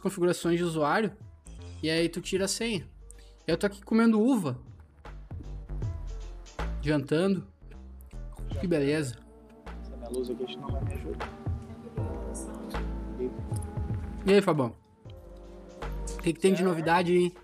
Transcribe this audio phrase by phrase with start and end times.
[0.00, 1.12] configurações de usuário
[1.82, 2.86] e aí tu tira a senha.
[3.46, 4.58] Eu tô aqui comendo uva.
[6.82, 7.46] Jantando.
[8.60, 9.16] Que beleza.
[9.82, 11.40] Essa minha luz aqui não vai me ajudar.
[14.26, 14.74] E aí, Fabão?
[16.14, 17.34] O que, que tem de novidade aí?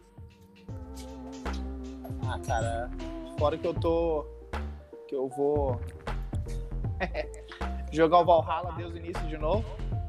[2.29, 2.91] Ah, cara,
[3.39, 4.27] fora que eu tô.
[5.09, 5.81] que eu vou.
[7.93, 9.65] jogar o Valhalla desde o início de novo.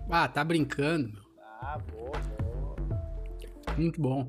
[0.10, 1.22] Ah, tá brincando.
[1.62, 1.78] Ah.
[3.78, 4.28] Muito bom.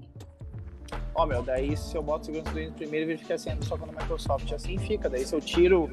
[1.14, 4.52] Ó, meu, daí se eu boto segurança do primeiro, ele fica sendo só quando Microsoft.
[4.52, 5.08] Assim fica.
[5.08, 5.90] Daí se eu tiro.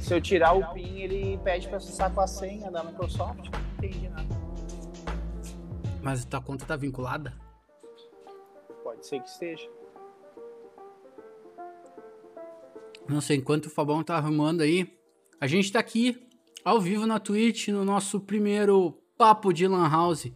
[0.00, 3.50] Se eu tirar o PIN, ele pede pra acessar com a senha da Microsoft.
[3.50, 4.28] Não entendi nada.
[6.02, 7.34] Mas tua conta tá vinculada?
[8.84, 9.68] Pode ser que esteja.
[13.08, 14.96] Não sei, enquanto o Fabão tá arrumando aí,
[15.40, 16.28] a gente tá aqui
[16.64, 20.32] ao vivo na Twitch no nosso primeiro Papo de Lan House.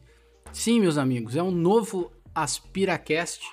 [0.52, 2.10] Sim, meus amigos, é um novo
[2.43, 3.53] AspiraCast.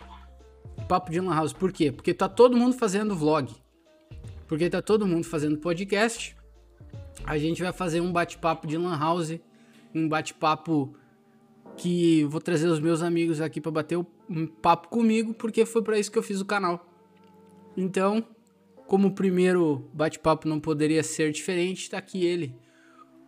[0.88, 1.54] Papo de Lan House.
[1.54, 1.92] Por quê?
[1.92, 3.54] Porque tá todo mundo fazendo vlog.
[4.48, 6.36] Porque tá todo mundo fazendo podcast.
[7.26, 9.40] A gente vai fazer um bate-papo de Lan House.
[9.94, 10.96] Um bate-papo
[11.78, 13.98] que vou trazer os meus amigos aqui para bater
[14.30, 16.86] um papo comigo, porque foi para isso que eu fiz o canal.
[17.76, 18.26] Então,
[18.88, 22.56] como o primeiro bate-papo não poderia ser diferente, tá aqui ele,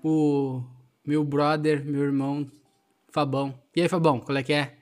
[0.04, 0.64] o
[1.06, 2.50] meu brother, meu irmão,
[3.12, 3.54] Fabão.
[3.76, 4.79] E aí, Fabão, qual é que é?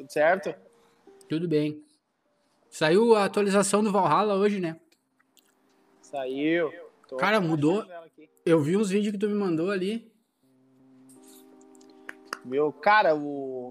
[0.00, 0.54] Tudo certo?
[1.28, 1.84] Tudo bem.
[2.70, 4.80] Saiu a atualização do Valhalla hoje, né?
[6.00, 6.72] Saiu.
[7.06, 7.84] Tô Cara, mudou.
[8.46, 10.10] Eu vi uns vídeos que tu me mandou ali.
[12.46, 13.68] Meu, cara, o.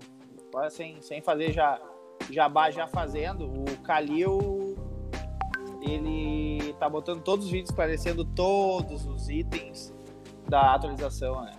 [0.50, 1.82] Agora sem, sem fazer já.
[2.30, 4.78] Jabá já fazendo, o Kalil.
[5.82, 9.92] Ele tá botando todos os vídeos esclarecendo todos os itens
[10.48, 11.52] da atualização, né?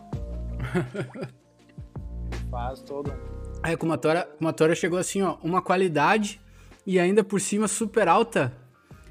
[2.49, 3.40] Faz todo.
[3.63, 6.41] Aí com uma tora, uma tora chegou assim, ó, uma qualidade
[6.87, 8.57] e ainda por cima super alta.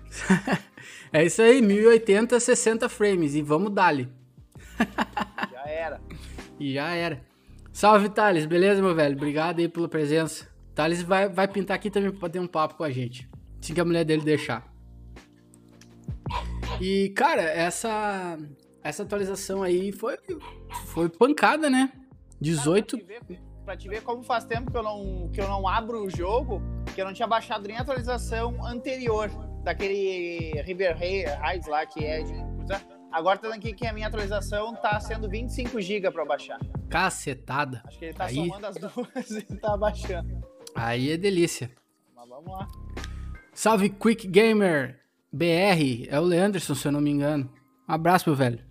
[1.14, 4.10] é isso aí, 1080, 60 frames e vamos dali.
[5.52, 6.02] Já era.
[6.60, 7.22] E já era.
[7.72, 9.16] Salve, Thales, beleza, meu velho?
[9.16, 10.50] Obrigado aí pela presença.
[10.76, 13.30] Thales vai, vai pintar aqui também pra bater um papo com a gente.
[13.62, 14.70] Assim que a mulher dele deixar.
[16.82, 18.38] E, cara, essa,
[18.84, 20.18] essa atualização aí foi,
[20.88, 21.92] foi pancada, né?
[22.42, 22.98] 18.
[22.98, 25.68] Pra te, ver, pra te ver como faz tempo que eu, não, que eu não
[25.68, 26.60] abro o jogo,
[26.96, 29.30] que eu não tinha baixado nem a atualização anterior
[29.64, 32.34] daquele River Heights lá, que é de.
[33.12, 36.58] Agora tá aqui que a minha atualização tá sendo 25 GB pra baixar.
[36.90, 37.84] Cacetada.
[37.86, 40.44] Acho que ele tá Aí- somando as duas e tá baixando.
[40.74, 41.70] Aí é delícia.
[42.16, 42.68] Mas vamos lá.
[43.54, 45.00] Salve Quick Gamer
[45.32, 47.48] BR, é o Leanderson, se eu não me engano.
[47.88, 48.66] Um abraço, meu velho.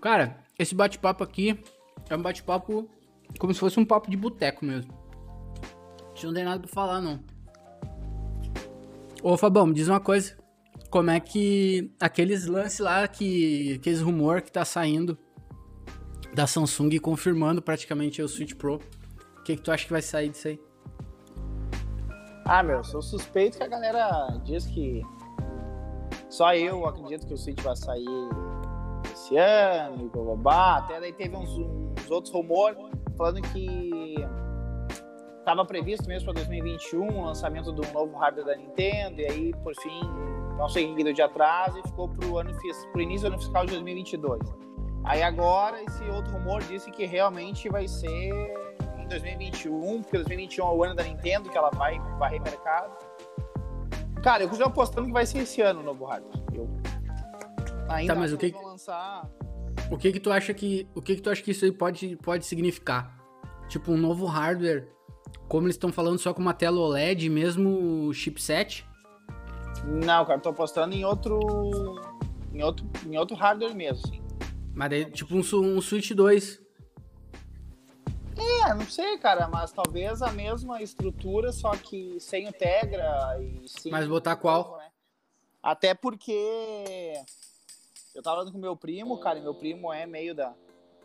[0.00, 1.60] Cara, esse bate-papo aqui
[2.10, 2.88] é um bate-papo
[3.38, 4.92] como se fosse um papo de boteco mesmo.
[6.02, 7.20] A gente não tem nada pra falar, não.
[9.22, 10.36] Ô, Fabão, me diz uma coisa.
[10.90, 15.18] Como é que aqueles lances lá, que, aqueles rumor que tá saindo
[16.34, 20.30] da Samsung confirmando praticamente o Switch Pro, o que, que tu acha que vai sair
[20.30, 20.60] disso aí?
[22.44, 25.02] Ah, meu, sou suspeito que a galera diz que
[26.30, 28.06] só eu acredito que o Switch vai sair
[29.12, 30.78] esse ano, e bababá.
[30.78, 32.78] Até daí teve uns, uns outros rumores
[33.18, 34.14] falando que
[35.40, 39.74] estava previsto mesmo para 2021 o lançamento do novo hardware da Nintendo, e aí, por
[39.76, 40.00] fim,
[40.56, 43.64] não sei que de atraso e ficou pro, ano, fis- pro início do ano fiscal
[43.66, 44.40] de 2022.
[45.04, 48.32] Aí agora esse outro rumor disse que realmente vai ser
[48.98, 52.92] em 2021, porque 2021 é o ano da Nintendo, que ela vai varrer mercado.
[54.22, 56.42] Cara, eu continuo apostando que vai ser esse ano o novo hardware.
[56.52, 56.68] Eu
[57.88, 59.26] ainda Tá, mas o que- lançar.
[59.90, 62.16] O que que tu acha que o que que tu acha que isso aí pode
[62.16, 63.16] pode significar?
[63.68, 64.88] Tipo um novo hardware,
[65.48, 68.86] como eles estão falando só com uma tela OLED, mesmo chipset?
[69.84, 71.38] Não, cara, tô apostando em outro.
[72.52, 74.22] Em outro, em outro hardware mesmo, assim.
[74.74, 76.60] Mas daí, tipo um, um Switch 2.
[78.36, 83.68] É, não sei, cara, mas talvez a mesma estrutura, só que sem o Tegra e
[83.68, 83.90] sim.
[83.90, 84.76] Mas botar qual?
[84.78, 84.88] né?
[85.62, 87.14] Até porque
[88.18, 90.52] eu tava falando com meu primo, cara, e meu primo é meio da.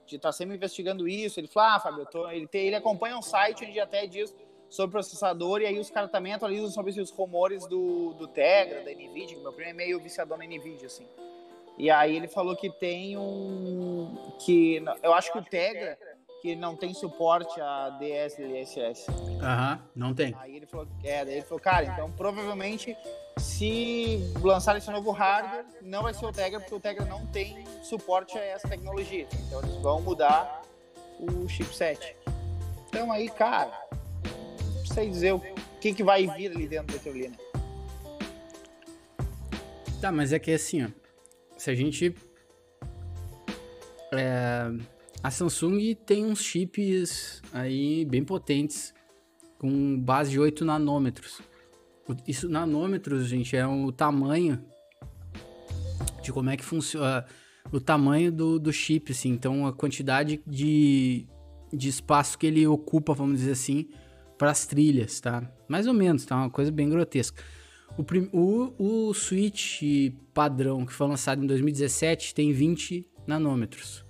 [0.07, 1.39] De estar sempre investigando isso.
[1.39, 2.29] Ele falou, ah, Fábio, eu tô...
[2.29, 2.65] ele, tem...
[2.65, 4.35] ele acompanha um site onde até diz
[4.67, 8.91] sobre processador, e aí os caras também atualizam sobre os rumores do, do Tegra, da
[8.91, 11.05] Nvidia, meu primo é meio viciador na Nvidia, assim.
[11.77, 14.33] E aí ele falou que tem um.
[14.39, 15.97] que Eu acho que o Tegra,
[16.43, 19.09] que não tem suporte a DSLSS.
[19.41, 20.35] Aham, não tem.
[20.37, 22.97] Aí ele falou, é, daí ele falou, cara, então provavelmente
[23.37, 27.65] se lançar esse novo hardware, não vai ser o Tegra, porque o Tegra não tem
[27.81, 29.25] suporte a essa tecnologia.
[29.47, 30.63] Então eles vão mudar
[31.17, 32.13] o chipset.
[32.89, 33.71] Então aí, cara,
[34.75, 35.41] não sei dizer o
[35.79, 37.37] que, que vai vir ali dentro daquilo ali, né?
[40.01, 40.89] Tá, mas é que assim, ó.
[41.57, 42.13] Se a gente.
[44.11, 44.69] É,
[45.23, 48.93] a Samsung tem uns chips aí bem potentes,
[49.57, 51.41] com base de 8 nanômetros.
[52.27, 54.61] Isso, nanômetros, gente, é o tamanho
[56.21, 57.25] de como é que funciona.
[57.71, 59.29] O tamanho do, do chip, assim.
[59.29, 61.25] Então, a quantidade de,
[61.71, 63.87] de espaço que ele ocupa, vamos dizer assim,
[64.37, 65.49] para as trilhas, tá?
[65.69, 66.35] Mais ou menos, tá?
[66.35, 67.41] Uma coisa bem grotesca.
[67.97, 68.03] O,
[68.37, 69.81] o, o Switch
[70.33, 74.02] padrão, que foi lançado em 2017, tem 20 nanômetros.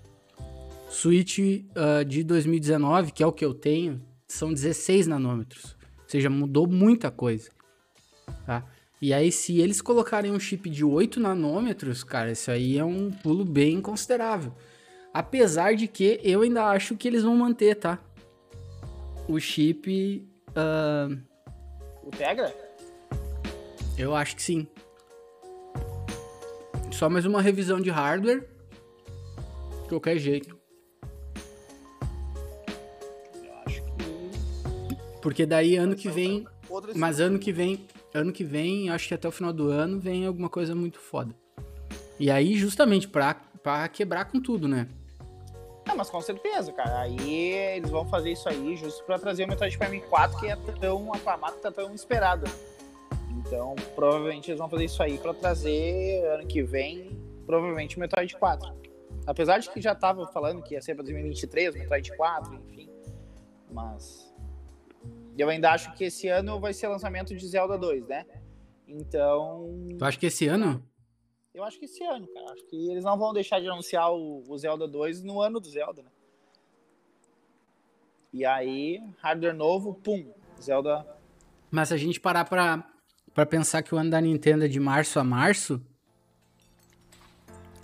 [0.94, 5.76] Switch uh, de 2019, que é o que eu tenho, são 16 nanômetros.
[6.04, 7.50] Ou seja, mudou muita coisa.
[8.46, 8.64] Tá?
[9.02, 13.12] E aí, se eles colocarem um chip de 8 nanômetros, cara, isso aí é um
[13.12, 14.54] pulo bem considerável.
[15.12, 18.00] Apesar de que eu ainda acho que eles vão manter, tá?
[19.28, 20.26] O chip.
[20.50, 21.20] Uh...
[22.04, 22.54] O Tegra?
[23.98, 24.68] Eu acho que sim.
[26.92, 28.48] Só mais uma revisão de hardware.
[29.84, 30.53] De qualquer jeito.
[35.24, 36.46] Porque daí ano que vem.
[36.98, 37.88] Mas ano que vem.
[38.14, 41.34] Ano que vem, acho que até o final do ano, vem alguma coisa muito foda.
[42.20, 43.34] E aí, justamente, pra,
[43.64, 44.88] pra quebrar com tudo, né?
[45.88, 47.00] Não, mas com certeza, cara.
[47.00, 50.56] Aí eles vão fazer isso aí justo pra trazer o Metroid Prime 4, que é
[50.80, 52.46] tão aclamado, que tá tão esperado.
[53.32, 58.36] Então, provavelmente eles vão fazer isso aí pra trazer ano que vem, provavelmente o Metroid
[58.36, 58.74] 4.
[59.26, 62.90] Apesar de que já tava falando que ia ser pra 2023, Metroid 4, enfim.
[63.72, 64.33] Mas
[65.38, 68.26] eu ainda acho que esse ano vai ser lançamento de Zelda 2, né?
[68.88, 69.90] Então.
[69.98, 70.84] Tu acha que esse ano?
[71.54, 72.52] Eu acho que esse ano, cara.
[72.52, 75.68] Acho que eles não vão deixar de anunciar o, o Zelda 2 no ano do
[75.68, 76.10] Zelda, né?
[78.32, 81.06] E aí, hardware novo, pum, Zelda.
[81.70, 82.84] Mas se a gente parar pra,
[83.34, 85.80] pra pensar que o ano da Nintendo é de março a março,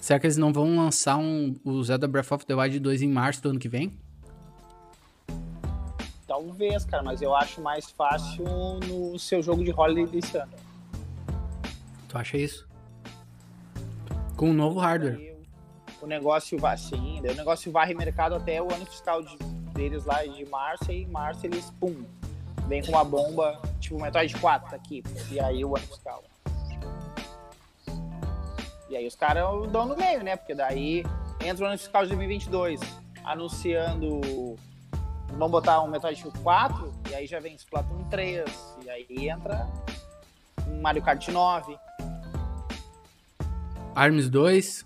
[0.01, 3.09] será que eles não vão lançar um, o Zelda Breath of the Wild 2 em
[3.09, 3.99] março do ano que vem?
[6.39, 8.45] Talvez, cara, mas eu acho mais fácil
[8.87, 10.53] no seu jogo de holiday desse ano.
[12.07, 12.65] Tu acha isso?
[14.37, 15.35] Com o um novo hardware.
[16.01, 19.35] o negócio vai sim, o negócio varre mercado até o ano fiscal de,
[19.73, 22.05] deles lá de março, e em março eles, pum,
[22.69, 26.23] vem com uma bomba, tipo Metroid 4 tá aqui, e aí o ano fiscal.
[28.89, 30.37] E aí os caras dão no meio, né?
[30.37, 31.03] Porque daí
[31.45, 32.79] entra o ano fiscal de 2022
[33.25, 34.55] anunciando
[35.31, 39.67] vamos botar um Metroid 4, e aí já vem Splatoon 3, e aí entra
[40.67, 41.77] um Mario Kart 9.
[43.95, 44.85] Arms 2.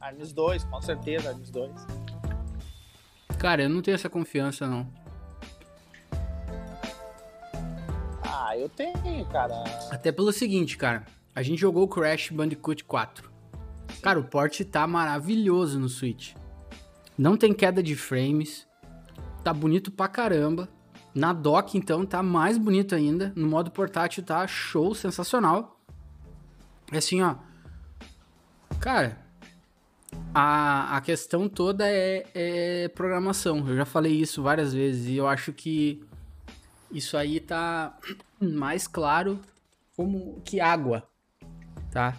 [0.00, 1.72] Arms 2, com certeza, Arms 2.
[3.38, 4.86] Cara, eu não tenho essa confiança, não.
[8.22, 9.64] Ah, eu tenho, cara.
[9.90, 11.04] Até pelo seguinte, cara.
[11.34, 13.30] A gente jogou Crash Bandicoot 4.
[14.00, 16.34] Cara, o port tá maravilhoso no Switch.
[17.16, 18.66] Não tem queda de frames
[19.44, 20.68] tá bonito pra caramba.
[21.14, 23.32] Na dock, então, tá mais bonito ainda.
[23.36, 25.78] No modo portátil tá show, sensacional.
[26.90, 27.36] É assim, ó.
[28.80, 29.18] Cara,
[30.34, 33.68] a, a questão toda é, é programação.
[33.68, 36.02] Eu já falei isso várias vezes e eu acho que
[36.90, 37.96] isso aí tá
[38.40, 39.38] mais claro
[39.96, 41.06] como que água,
[41.92, 42.16] tá?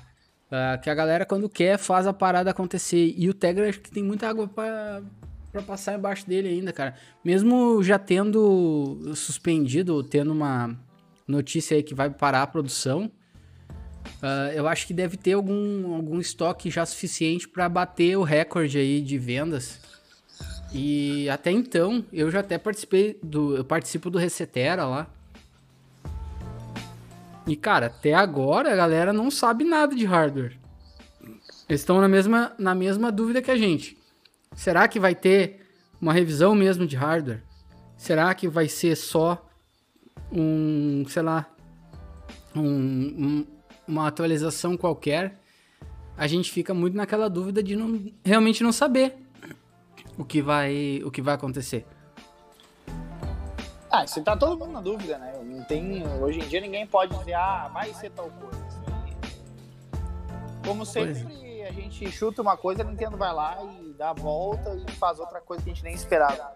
[0.47, 3.13] Uh, que a galera, quando quer, faz a parada acontecer.
[3.17, 5.03] E o Tegra, acho que tem muita água para
[5.55, 6.95] para passar embaixo dele ainda, cara.
[7.23, 10.77] Mesmo já tendo suspendido, tendo uma
[11.25, 13.09] notícia aí que vai parar a produção,
[14.21, 18.77] uh, eu acho que deve ter algum, algum estoque já suficiente para bater o recorde
[18.77, 19.79] aí de vendas.
[20.73, 23.55] E até então, eu já até participei do.
[23.55, 25.07] Eu participo do Resetera lá.
[27.47, 30.57] E, cara, até agora a galera não sabe nada de hardware.
[31.69, 33.97] Eles estão na mesma, na mesma dúvida que a gente.
[34.55, 35.67] Será que vai ter
[36.01, 37.43] uma revisão mesmo de hardware?
[37.97, 39.45] Será que vai ser só
[40.31, 41.45] um, sei lá,
[42.55, 43.47] um, um,
[43.87, 45.39] uma atualização qualquer?
[46.17, 49.15] A gente fica muito naquela dúvida de não, realmente não saber
[50.17, 51.85] o que vai, o que vai acontecer.
[53.91, 55.33] Ah, você tá todo mundo na dúvida, né?
[55.43, 58.65] Não tem, hoje em dia ninguém pode dizer, ah, vai ser tal coisa.
[60.65, 64.75] Como sempre, a gente chuta uma coisa, a Nintendo vai lá e dá a volta
[64.87, 66.53] e faz outra coisa que a gente nem esperava.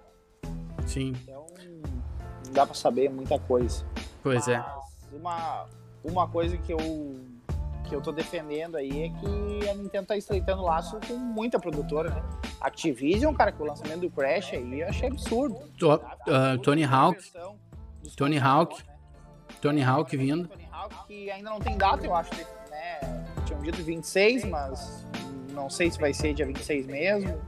[0.86, 1.16] Sim.
[1.24, 1.46] Então,
[2.46, 3.86] não dá pra saber muita coisa.
[4.22, 4.58] Pois é.
[4.58, 5.18] Mas é.
[5.18, 5.66] Uma,
[6.04, 6.78] uma coisa que eu,
[7.88, 12.10] que eu tô defendendo aí é que a Nintendo tá estreitando laço com muita produtora,
[12.10, 12.24] né?
[12.62, 15.60] Activision, cara, com o lançamento do Crash aí, eu achei absurdo.
[15.78, 17.20] To, uh, Tony Hawk.
[18.16, 18.84] Tony Hawk.
[19.62, 20.48] Tony Hawk vindo.
[20.48, 22.32] Tony Hawk, que ainda não tem data, eu acho,
[22.70, 23.26] né?
[23.46, 25.06] Tinham dito 26, mas
[25.54, 27.40] não sei se vai ser dia 26 mesmo.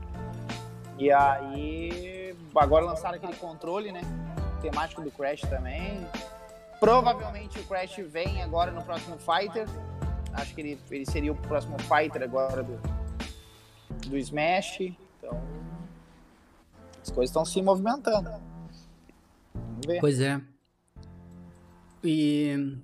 [0.98, 4.02] E aí, agora lançaram aquele controle, né?
[4.60, 6.06] Temático do Crash também.
[6.78, 9.66] Provavelmente o Crash vem agora no próximo Fighter.
[10.32, 12.80] Acho que ele, ele seria o próximo Fighter agora do,
[14.08, 14.80] do Smash.
[14.80, 15.40] Então,
[17.02, 18.30] as coisas estão se movimentando.
[19.54, 20.00] Vamos ver.
[20.00, 20.40] Pois é.
[22.02, 22.78] E,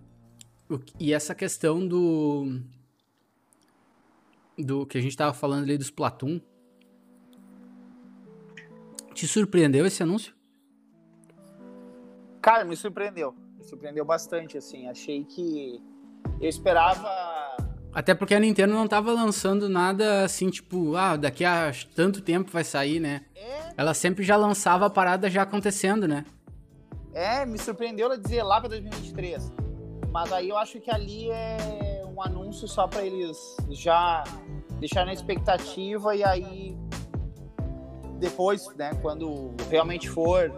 [0.99, 2.61] e essa questão do.
[4.59, 6.41] Do que a gente tava falando ali dos Splatoon.
[9.15, 10.35] Te surpreendeu esse anúncio?
[12.43, 13.35] Cara, me surpreendeu.
[13.57, 14.89] Me surpreendeu bastante, assim.
[14.89, 15.81] Achei que.
[16.41, 17.09] Eu esperava.
[17.93, 22.51] Até porque a Nintendo não tava lançando nada assim, tipo, ah, daqui a tanto tempo
[22.51, 23.25] vai sair, né?
[23.35, 26.25] É, Ela sempre já lançava a parada já acontecendo, né?
[27.15, 29.53] é me surpreendeu ela dizer lá pra 2023.
[30.13, 33.37] Mas aí eu acho que ali é um anúncio só pra eles
[33.71, 34.23] já
[34.79, 36.77] deixar na expectativa e aí
[38.19, 40.53] depois, né, quando realmente for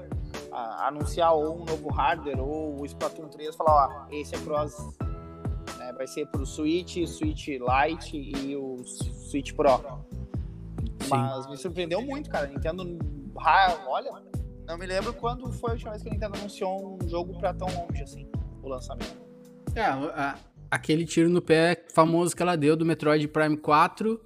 [0.52, 4.74] a- anunciar ou um novo hardware ou o Splatoon 3, falar, ó, esse é cross,
[5.78, 9.80] né, vai ser pro Switch, Switch Lite e o Switch Pro.
[11.08, 12.46] Mas me surpreendeu muito, cara.
[12.46, 12.98] Nintendo,
[13.86, 14.10] olha,
[14.66, 17.52] não me lembro quando foi a última vez que a Nintendo anunciou um jogo pra
[17.52, 18.26] tão longe assim,
[18.62, 19.20] o lançamento.
[19.74, 20.36] É, a-
[20.70, 24.20] aquele tiro no pé famoso que ela deu do Metroid Prime 4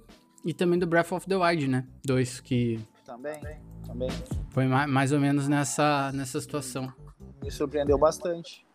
[0.45, 1.87] e também do Breath of the Wild, né?
[2.05, 3.39] Dois que Também,
[3.85, 4.09] também.
[4.51, 6.91] foi ma- mais ou menos nessa, nessa situação.
[7.43, 8.65] Me surpreendeu bastante.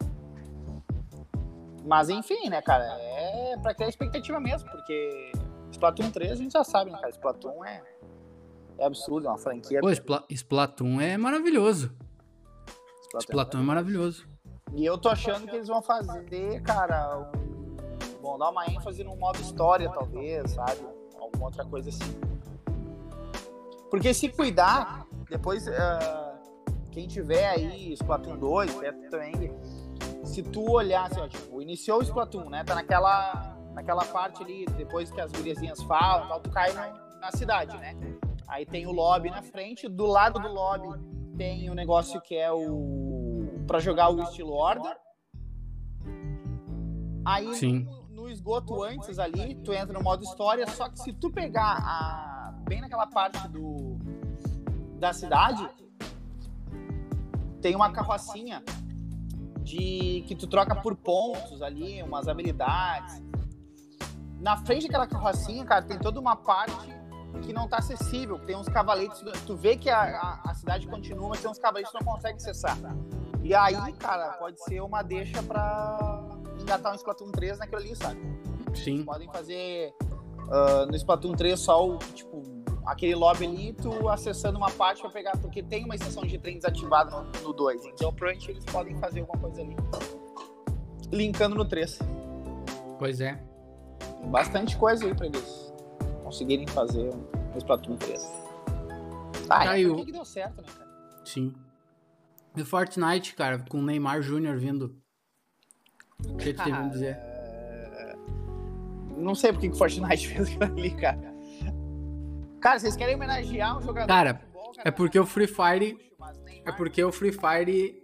[1.85, 2.85] Mas enfim, né, cara?
[2.85, 5.33] É pra criar expectativa mesmo, porque
[5.73, 7.11] Splatoon 3 a gente já sabe, né, cara?
[7.11, 7.83] Splatoon é,
[8.79, 9.81] é absurdo, é uma franquia.
[9.81, 11.93] Pô, Spla- Splatoon é maravilhoso.
[13.07, 13.21] Splatoon.
[13.21, 14.29] Splatoon é maravilhoso.
[14.75, 17.50] E eu tô achando que eles vão fazer, cara, um-
[18.31, 20.81] vão dar uma ênfase no modo história, talvez, sabe?
[21.19, 22.19] Alguma outra coisa assim.
[23.91, 26.39] Porque se cuidar, depois, ah,
[26.93, 29.53] quem tiver aí Splatoon 2, Beto também,
[30.25, 32.63] se tu olhar, assim, ó, tipo, iniciou o Splatoon, né?
[32.63, 37.33] Tá naquela, naquela parte ali, depois que as guriazinhas falam, tal, tu cai no- na
[37.33, 37.97] cidade, né?
[38.47, 40.89] Aí tem o lobby na frente, do lado do lobby
[41.37, 44.97] tem o negócio que é o para jogar o estilo Order.
[47.25, 47.87] Aí Sim.
[48.31, 52.81] Esgoto antes ali, tu entra no modo história, só que se tu pegar a, bem
[52.81, 53.99] naquela parte do
[54.99, 55.67] da cidade,
[57.63, 58.63] tem uma carrocinha
[59.63, 63.23] de que tu troca por pontos ali, umas habilidades.
[64.39, 66.89] Na frente daquela carrocinha, cara, tem toda uma parte
[67.43, 68.39] que não tá acessível.
[68.41, 69.23] Tem uns cavaletes.
[69.47, 72.37] Tu vê que a, a, a cidade continua, mas tem uns cavaletes que não consegue
[72.37, 72.77] acessar.
[73.43, 76.30] E aí, cara, pode ser uma deixa pra
[76.71, 78.21] engatar um Splatoon 3 naquilo ali, sabe?
[78.75, 79.05] Sim.
[79.05, 79.93] Podem fazer
[80.51, 82.43] ah, no Splatoon 3 só o, tipo,
[82.87, 86.57] aquele lobby ali, tu acessando uma parte pra pegar, porque tem uma estação de trem
[86.57, 87.85] desativada no, no 2.
[87.87, 89.77] Então, provavelmente eles podem fazer alguma coisa ali.
[91.13, 91.99] Linkando no 3.
[92.99, 93.43] Pois é.
[94.27, 95.73] Bastante coisa aí pra eles
[96.23, 97.13] conseguirem fazer
[97.53, 98.23] no Splatoon 3.
[99.49, 100.91] Ah, Tá, é que deu certo, né, cara?
[101.25, 101.53] Sim.
[102.57, 104.57] E o Fortnite, cara, com o Neymar Jr.
[104.57, 105.00] vindo.
[106.29, 107.17] O que tem pra me dizer?
[107.17, 108.17] É,
[109.17, 111.35] Não sei por que o Fortnite fez aquilo ali, cara.
[112.61, 115.97] Cara, vocês querem homenagear um jogador Cara, futebol, É porque o Free Fire.
[116.65, 118.03] É porque o Free Fire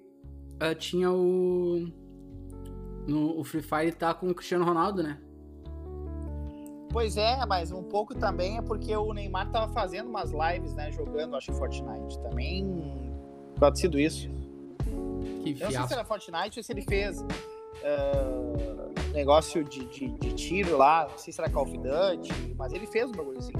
[0.58, 1.86] ah, tinha o.
[3.06, 5.18] No, o Free Fire tá com o Cristiano Ronaldo, né?
[6.90, 10.90] Pois é, mas um pouco também é porque o Neymar tava fazendo umas lives, né,
[10.90, 12.18] jogando, acho que Fortnite.
[12.20, 13.12] Também
[13.58, 14.28] pode ter sido isso.
[15.42, 17.22] Que Eu não sei se era Fortnite ou se ele fez
[17.84, 22.72] ah, negócio de, de, de tiro lá, não sei se era Call of Duty, mas
[22.72, 23.52] ele fez um bagulho assim.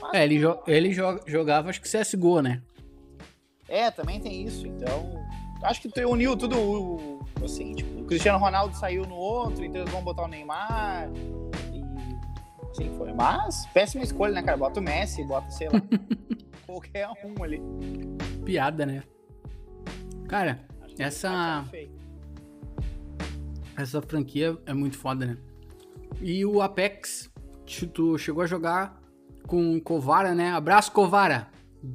[0.00, 2.62] Mas- É, ele, jo ele jo- jogava, acho que CSGO, né?
[3.68, 4.66] É, também tem isso.
[4.66, 5.12] Então,
[5.62, 9.92] acho que uniu tudo o- assim, tipo, o Cristiano Ronaldo saiu no outro, então eles
[9.92, 11.08] vão botar o Neymar.
[11.72, 11.82] E
[12.70, 13.12] assim foi.
[13.12, 14.56] Mas, péssima escolha, né, cara?
[14.56, 15.80] Bota o Messi, bota, sei lá,
[16.66, 17.60] qualquer um ali.
[18.44, 19.02] Piada, né?
[20.28, 21.28] Cara, Acho Essa-
[21.64, 21.95] ficar feio.
[23.76, 25.36] Essa franquia é muito foda, né?
[26.20, 27.30] E o Apex,
[27.92, 29.00] tu- chegou a jogar
[29.46, 30.50] com Covara, né?
[30.52, 31.48] Abraço, Covara!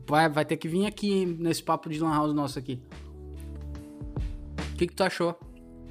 [0.08, 2.82] Vai, vai ter que vir aqui nesse papo de Lan House nosso aqui.
[4.74, 5.38] O que, que tu achou?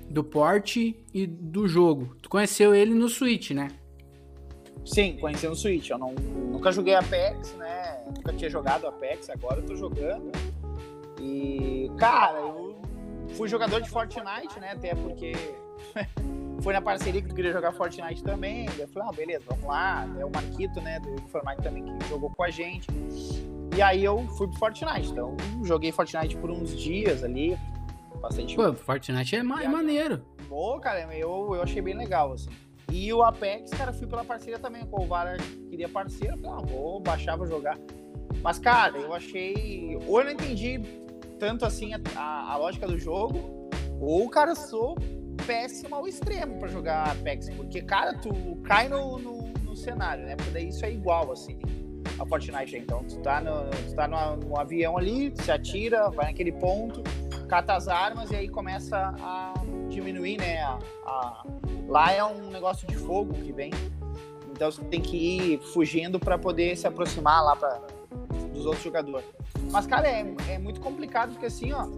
[0.09, 2.17] Do porte e do jogo.
[2.23, 3.69] Tu conheceu ele no Switch, né?
[4.85, 5.91] Sim, conheci no Switch.
[5.91, 8.03] Eu não, nunca joguei Apex, né?
[8.07, 10.31] Nunca tinha jogado Apex, agora eu tô jogando.
[11.21, 12.81] E, cara, eu
[13.37, 14.73] fui jogador de Fortnite, né?
[14.73, 15.33] Até porque
[16.63, 18.67] foi na parceria que tu queria jogar Fortnite também.
[18.79, 20.07] Eu falei, ah, beleza, vamos lá.
[20.19, 22.89] É o Marquito, né, do Informática também que jogou com a gente.
[23.77, 25.11] E aí eu fui pro Fortnite.
[25.11, 27.57] Então, joguei Fortnite por uns dias ali.
[28.21, 28.55] Bastante.
[28.55, 30.25] Pô, Fortnite é, ma é maneiro.
[30.49, 32.51] Pô, cara, eu, eu achei bem legal, assim.
[32.93, 34.87] E o Apex, cara, fui pela parceria também.
[34.91, 35.37] O Vara
[35.71, 37.79] queria parceiro, falei, ah, vou baixar, vou jogar.
[38.43, 39.97] Mas, cara, eu achei.
[40.07, 40.81] Ou eu não entendi
[41.39, 43.71] tanto assim a, a, a lógica do jogo,
[44.01, 44.97] ou, cara, sou
[45.47, 47.51] péssimo ao extremo para jogar Apex.
[47.51, 48.31] Porque, cara, tu
[48.65, 50.37] cai no, no, no, cenário, né?
[50.37, 51.59] Porque daí isso é igual, assim,
[52.19, 52.77] a Fortnite.
[52.77, 57.03] Então, tu tá no, tu tá no, no avião ali, se atira, vai naquele ponto,
[57.49, 59.55] cata as armas e aí começa a
[59.89, 60.63] diminuir, né?
[60.63, 61.45] A, a...
[61.89, 63.73] Lá é um negócio de fogo que vem.
[64.53, 67.81] Então você tem que ir fugindo para poder se aproximar lá pra,
[68.53, 69.27] dos outros jogadores.
[69.71, 71.89] Mas, cara, é, é muito complicado porque assim, ó.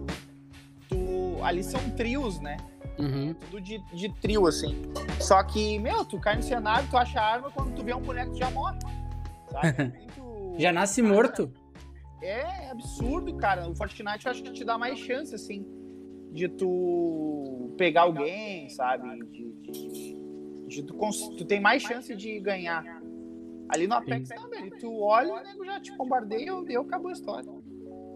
[0.87, 2.57] Tu, ali são trios, né?
[2.99, 3.33] Uhum.
[3.33, 4.81] Tudo de, de trio, assim.
[5.19, 8.31] Só que, meu, tu cai no cenário, tu acha arma, quando tu vê um boneco,
[8.31, 8.77] tu já morre.
[9.49, 9.83] Sabe?
[10.17, 10.55] Muito...
[10.59, 11.53] já nasce cara, morto.
[12.21, 13.69] É absurdo, cara.
[13.69, 15.65] O Fortnite eu acho que te dá mais chance, assim,
[16.31, 19.09] de tu pegar alguém, sabe?
[19.27, 20.17] De, de,
[20.67, 20.95] de tu,
[21.37, 22.83] tu tem mais chance de ganhar.
[23.69, 27.49] Ali no Apex também, tu olha, o nego já te bombardeia e acabou a história.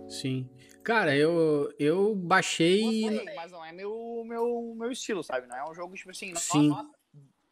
[0.10, 0.50] Sim.
[0.84, 3.02] Cara, eu, eu baixei.
[3.02, 5.48] Gostei, mas não é meu, meu, meu estilo, sabe?
[5.48, 6.70] Não é um jogo tipo assim, Sim.
[6.70, 6.90] Nossa,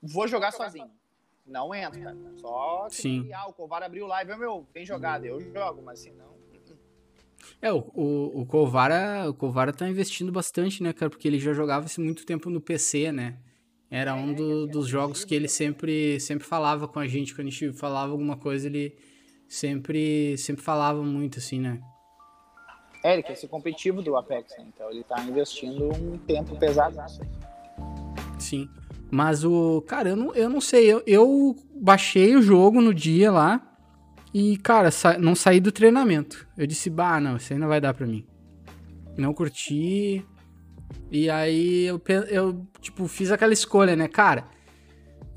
[0.01, 0.89] vou jogar sozinho.
[1.45, 2.17] Não entra, cara.
[2.37, 3.29] Só que Sim.
[3.33, 6.35] ah, o Covar abriu live, meu, bem jogado, eu jogo, mas assim, não.
[7.61, 11.09] É, o, o, o Covara, o Covara tá investindo bastante, né, cara?
[11.09, 13.37] Porque ele já jogava isso muito tempo no PC, né?
[13.89, 17.33] Era um do, dos jogos que ele sempre, sempre falava com a gente.
[17.35, 18.97] Quando a gente falava alguma coisa, ele
[19.47, 21.81] sempre, sempre falava muito, assim, né?
[23.05, 24.65] É, ser competitivo do Apex, né?
[24.73, 27.29] Então ele tá investindo um tempo pesado nisso aí.
[28.39, 28.67] Sim.
[29.11, 29.83] Mas o.
[29.83, 30.91] Cara, eu não, eu não sei.
[30.91, 33.61] Eu, eu baixei o jogo no dia lá.
[34.33, 36.47] E, cara, sa não saí do treinamento.
[36.57, 38.25] Eu disse, bah, não, isso aí não vai dar pra mim.
[39.15, 40.25] Não curti.
[41.11, 44.07] E aí eu, eu tipo, fiz aquela escolha, né?
[44.07, 44.45] Cara,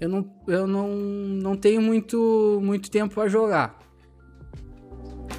[0.00, 3.78] eu não, eu não, não tenho muito, muito tempo para jogar.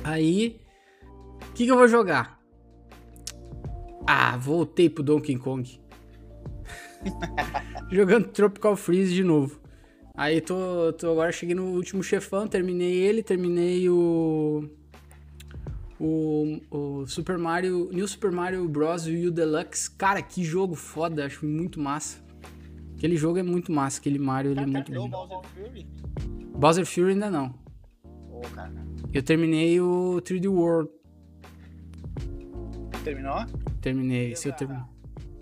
[0.04, 0.60] Aí,
[1.60, 2.40] que, que eu vou jogar?
[4.08, 5.70] Ah, voltei pro Donkey Kong.
[7.92, 9.60] Jogando Tropical Freeze de novo.
[10.16, 14.70] Aí tô, tô agora cheguei no último chefão, terminei ele, terminei o
[16.00, 19.06] o, o Super Mario, New Super Mario Bros.
[19.06, 19.92] U Deluxe.
[19.92, 22.24] Cara, que jogo foda, acho muito massa.
[22.96, 25.10] Aquele jogo é muito massa, aquele Mario ele é muito bom.
[25.10, 25.88] Bowser Fury?
[26.58, 27.54] Bowser Fury ainda não.
[28.32, 28.74] Oh, cara.
[29.14, 30.99] Eu terminei o 3D World.
[33.04, 33.46] Terminou?
[33.82, 34.84] Terminei, se eu terminei.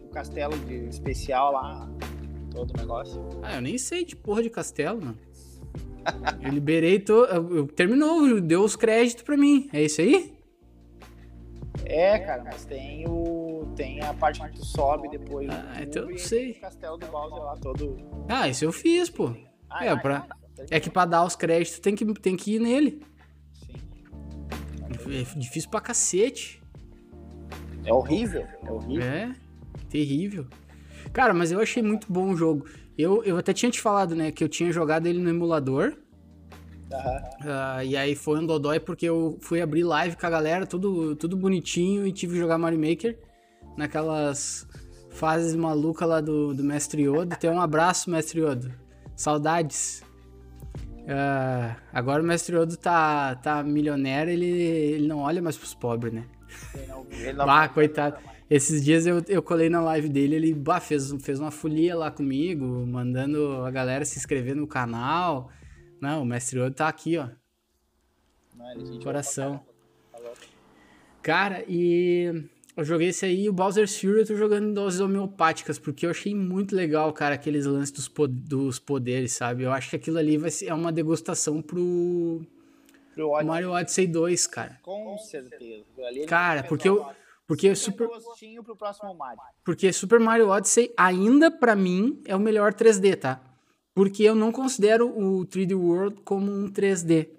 [0.04, 1.89] O castelo de especial lá,
[2.52, 3.22] todo o negócio.
[3.43, 5.17] Ah, eu nem sei de porra de castelo, mano.
[6.41, 7.26] eu liberei, to...
[7.26, 9.70] eu, terminou, deu os créditos pra mim.
[9.74, 10.38] É isso aí?
[11.86, 13.65] É, cara, mas tem o.
[13.76, 15.50] Tem a parte que tu sobe depois.
[15.50, 16.52] Ah, então eu não sei.
[16.52, 17.98] O castelo do Bowser lá todo.
[18.28, 19.34] Ah, isso eu fiz, pô.
[19.70, 20.22] Ah, é, é, pra...
[20.22, 20.38] Tá
[20.72, 23.02] é que pra dar os créditos tem que, tem que ir nele.
[23.54, 23.76] Sim.
[25.12, 26.62] É difícil pra cacete.
[27.88, 28.45] É horrível.
[28.65, 29.08] É horrível.
[29.08, 29.34] É,
[29.89, 30.45] terrível.
[31.13, 32.65] Cara, mas eu achei muito bom o jogo.
[32.97, 35.93] Eu, eu até tinha te falado, né, que eu tinha jogado ele no emulador.
[36.91, 41.15] Uh, e aí foi um dodói porque eu fui abrir live com a galera, tudo,
[41.15, 43.17] tudo bonitinho, e tive que jogar Mario Maker
[43.78, 44.67] naquelas
[45.10, 47.36] fases malucas lá do, do Mestre Yoda.
[47.36, 48.73] Tem um abraço, Mestre Yoda.
[49.15, 50.04] Saudades.
[51.04, 56.13] Uh, agora o Mestre Yoda tá, tá milionário, ele, ele não olha mais pros pobres,
[56.13, 56.26] né?
[57.39, 58.17] Ah, coitado.
[58.50, 62.10] Esses dias eu, eu colei na live dele, ele bah, fez, fez uma folia lá
[62.10, 65.52] comigo, mandando a galera se inscrever no canal.
[66.00, 67.28] Não, o Mestre Yoda tá aqui, ó.
[68.56, 69.62] Não, Coração.
[71.22, 75.78] Cara, e eu joguei esse aí, o Bowser's Fury, eu tô jogando em doses homeopáticas,
[75.78, 79.63] porque eu achei muito legal, cara, aqueles lances dos, po dos poderes, sabe?
[79.63, 82.46] Eu acho que aquilo ali vai ser, é uma degustação pro,
[83.17, 83.47] pro Odyssey.
[83.47, 84.80] Mario Odyssey 2, cara.
[84.82, 85.86] Com certeza.
[86.27, 87.06] Cara, porque eu...
[87.47, 88.10] Porque Super...
[88.10, 89.39] pro Mario.
[89.63, 93.41] Porque Super Mario Odyssey ainda, para mim, é o melhor 3D, tá?
[93.93, 97.30] Porque eu não considero o 3D World como um 3D.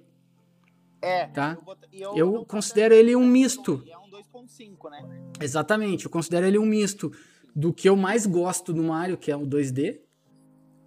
[1.03, 1.27] É.
[1.27, 1.59] Tá?
[1.93, 3.85] Eu, eu, eu considero ele um misto.
[3.87, 5.31] É um 2.5, né?
[5.41, 6.07] Exatamente.
[6.07, 7.13] Eu considero ele um misto
[7.55, 10.01] do que eu mais gosto do Mario, que é o 2D,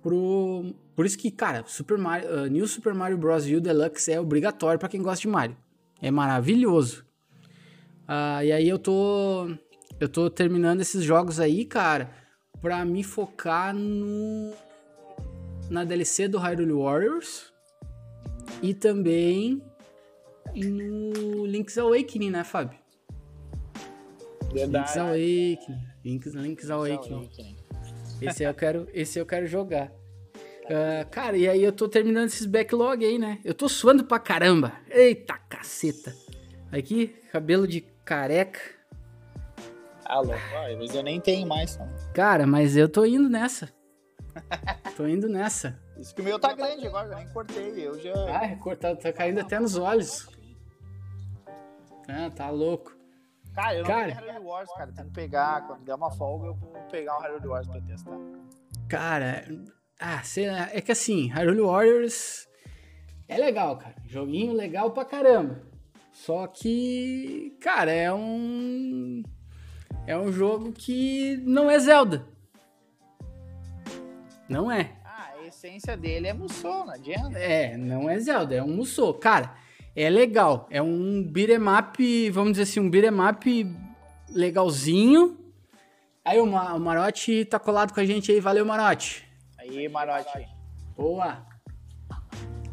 [0.02, 0.74] pro.
[1.02, 3.48] Por isso que, cara, Super Mario, uh, New Super Mario Bros.
[3.48, 5.58] U Deluxe é obrigatório para quem gosta de Mario.
[6.00, 7.04] É maravilhoso.
[8.04, 9.50] Uh, e aí eu tô.
[10.00, 12.12] Eu tô terminando esses jogos aí, cara,
[12.62, 14.54] pra me focar no.
[15.72, 17.52] Na DLC do Hyrule Warriors.
[18.62, 19.60] E também
[20.56, 22.78] no Link's Awakening, né, Fábio?
[24.54, 24.86] Verdade.
[24.86, 25.88] Link's Awakening.
[26.06, 27.28] Link's, Link's Awakening.
[28.22, 29.92] Esse eu quero, esse eu quero jogar.
[30.72, 33.40] Uh, cara, e aí eu tô terminando esses backlog aí, né?
[33.44, 34.72] Eu tô suando pra caramba.
[34.90, 36.16] Eita caceta.
[36.72, 38.62] Aqui, cabelo de careca.
[40.06, 40.40] Ah, louco.
[40.80, 41.90] Mas eu nem tenho mais, não.
[42.14, 43.70] Cara, mas eu tô indo nessa.
[44.96, 45.78] tô indo nessa.
[45.98, 47.74] Isso que o meu tá grande agora, eu nem cortei.
[47.76, 48.14] Eu já.
[48.34, 50.30] Ah, cortado, tá caindo até nos olhos.
[52.08, 52.96] Ah, tá louco.
[53.54, 54.16] Cara, eu não Cara.
[54.16, 54.92] tenho Harry Wars, cara.
[54.94, 55.68] Tem que pegar.
[55.68, 58.18] Quando der uma folga, eu vou pegar um Harry Wars pra testar.
[58.88, 59.46] Cara,
[60.02, 62.48] ah, é que assim, Hyrule Warriors
[63.28, 63.96] é legal, cara.
[64.08, 65.62] Joguinho legal pra caramba.
[66.12, 69.24] Só que, cara, é um.
[70.06, 72.26] É um jogo que não é Zelda.
[74.50, 74.92] Não é.
[75.06, 77.40] Ah, a essência dele é Musou, não adianta.
[77.40, 79.14] É, não é Zelda, é um Musou.
[79.14, 79.56] Cara,
[79.96, 80.68] é legal.
[80.70, 83.76] É um beat'em up, vamos dizer assim, um beat'em up
[84.30, 85.38] legalzinho.
[86.26, 88.40] Aí o, Ma- o Marote tá colado com a gente aí.
[88.40, 89.26] Valeu, Marote.
[89.62, 90.48] Aí, Marote.
[90.98, 91.46] Boa.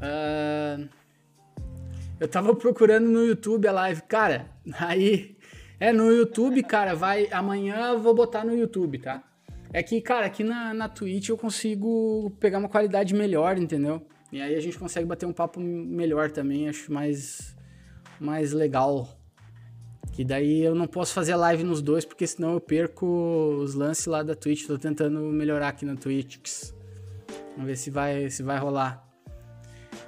[0.01, 0.79] Ah,
[2.19, 4.49] eu tava procurando no YouTube a live, cara.
[4.81, 5.37] Aí,
[5.79, 6.95] é no YouTube, cara.
[6.95, 9.23] Vai amanhã eu vou botar no YouTube, tá?
[9.71, 14.07] É que, cara, aqui na, na Twitch eu consigo pegar uma qualidade melhor, entendeu?
[14.33, 17.55] E aí a gente consegue bater um papo melhor também, acho mais
[18.19, 19.07] mais legal.
[20.15, 23.07] Que daí eu não posso fazer live nos dois, porque senão eu perco
[23.63, 24.67] os lances lá da Twitch.
[24.67, 26.39] Tô tentando melhorar aqui na Twitch.
[27.59, 29.05] Vamos ver se vai, se vai rolar.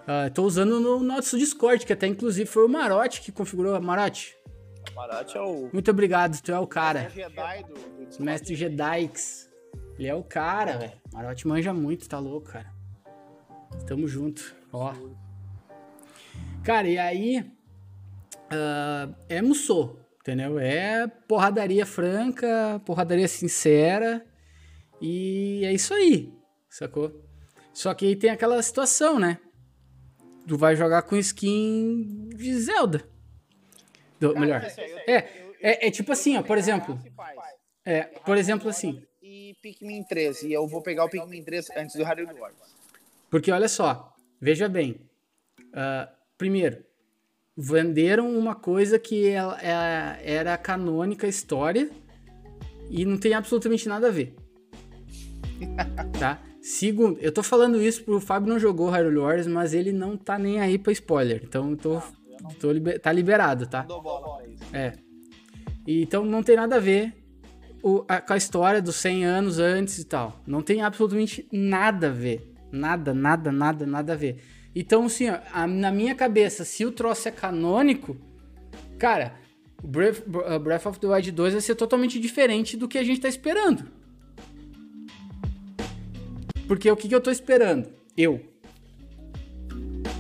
[0.06, 3.80] Ah, tô usando no nosso Discord, que até inclusive foi o Marote que configurou.
[3.80, 4.36] Marote,
[4.94, 5.68] Marote é o.
[5.72, 7.08] muito obrigado, tu é o cara.
[7.10, 8.24] Jedi do, do.
[8.24, 9.50] Mestre Jedix.
[9.98, 10.92] Ele é o cara, velho.
[11.12, 12.72] Marote manja muito, tá louco, cara.
[13.84, 14.94] Tamo junto, ó.
[16.62, 17.50] Cara, e aí.
[18.48, 20.56] ah, é Musou, entendeu?
[20.56, 24.24] É porradaria franca, porradaria sincera.
[25.00, 26.32] E é isso aí,
[26.68, 27.28] sacou?
[27.80, 29.38] Só que aí tem aquela situação, né?
[30.46, 33.08] Tu vai jogar com skin de Zelda.
[34.20, 34.62] Do- melhor.
[34.66, 37.00] Isso aí, eu- É, eu- é, é tipo assim, ó, por exemplo.
[37.82, 39.02] É, por exemplo, assim.
[39.22, 40.42] E Pikmin 3.
[40.42, 42.54] E eu vou pegar o Pikmin 3 antes do Harry Wars.
[43.30, 45.00] Porque olha só, veja bem.
[45.72, 46.84] ah, primeiro,
[47.56, 51.88] venderam uma coisa que ela- é- era canônica história
[52.90, 54.34] e não tem absolutamente nada a ver.
[56.20, 56.42] Tá?
[56.70, 60.38] Segundo, eu tô falando isso pro Fábio não jogou Hyrule Wars, mas ele não tá
[60.38, 61.40] nem aí pra spoiler.
[61.42, 62.02] Então eu tô,
[62.60, 63.82] tô liber- tá liberado, tá?
[63.82, 64.62] Dou bola pra isso.
[64.72, 64.92] É.
[65.86, 67.12] E, então não tem nada a ver
[67.82, 70.40] o- a- com a história dos 100 anos antes e tal.
[70.46, 72.52] Não tem absolutamente nada a ver.
[72.70, 74.36] Nada, nada, nada, nada a ver.
[74.72, 78.16] Então, assim, ó, a- na minha cabeça, se o troço é canônico,
[78.96, 79.34] cara,
[79.82, 80.22] o Breath,
[80.62, 83.98] Breath of the Wild 2 vai ser totalmente diferente do que a gente tá esperando.
[86.70, 87.88] Porque o que, que eu tô esperando?
[88.16, 88.40] Eu.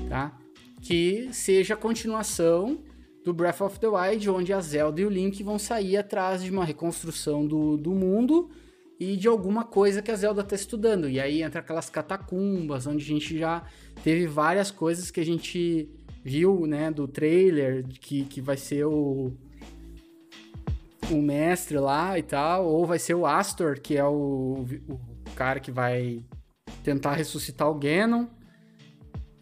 [0.08, 0.36] Tá?
[0.82, 2.80] Que seja a continuação
[3.24, 6.50] do Breath of the Wild, onde a Zelda e o Link vão sair atrás de
[6.50, 8.50] uma reconstrução do, do mundo
[8.98, 11.08] e de alguma coisa que a Zelda está estudando.
[11.08, 13.62] E aí entra aquelas catacumbas, onde a gente já
[14.02, 15.88] teve várias coisas que a gente
[16.24, 19.30] viu, né, do trailer, que, que vai ser o,
[21.08, 24.98] o mestre lá e tal, ou vai ser o Astor, que é o, o
[25.36, 26.24] cara que vai
[26.82, 28.26] tentar ressuscitar o Ganon,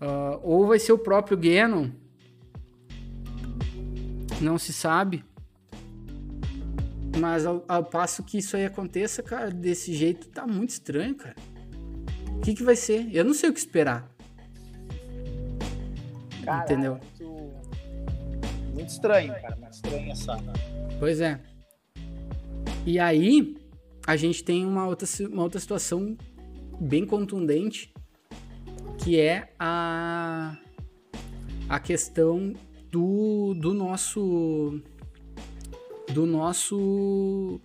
[0.00, 1.90] ah, ou vai ser o próprio Ganon,
[4.40, 5.24] não se sabe.
[7.18, 11.34] Mas ao, ao passo que isso aí aconteça, cara, desse jeito tá muito estranho, cara.
[12.36, 13.08] O que, que vai ser?
[13.12, 14.08] Eu não sei o que esperar.
[16.44, 16.96] Cara, Entendeu?
[17.20, 19.56] é Muito, muito estranho, cara.
[19.56, 20.36] Muito estranho essa.
[21.00, 21.40] Pois é.
[22.86, 23.56] E aí,
[24.06, 26.16] a gente tem uma outra, uma outra situação
[26.80, 27.92] bem contundente,
[28.98, 30.56] que é a,
[31.68, 32.54] a questão
[32.90, 34.80] do, do nosso
[36.12, 37.60] do nosso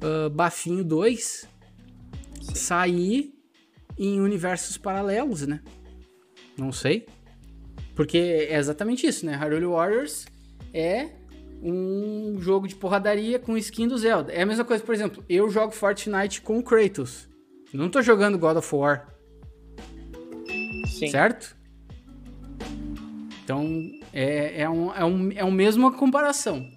[0.00, 1.48] ah, Bafinho 2
[2.54, 3.34] sair
[3.98, 5.60] em universos paralelos, né?
[6.56, 7.06] Não sei.
[7.94, 9.34] Porque é exatamente isso, né?
[9.34, 10.26] Hyrule Warriors
[10.72, 11.10] é
[11.62, 14.32] um jogo de porradaria com skin do Zelda.
[14.32, 16.62] É a mesma coisa, por exemplo, eu jogo Fortnite com o
[17.72, 19.14] Não tô jogando God of War.
[20.86, 21.08] Sim.
[21.08, 21.56] Certo?
[23.44, 23.66] Então,
[24.12, 26.68] é, é, um, é, um, é uma mesma comparação.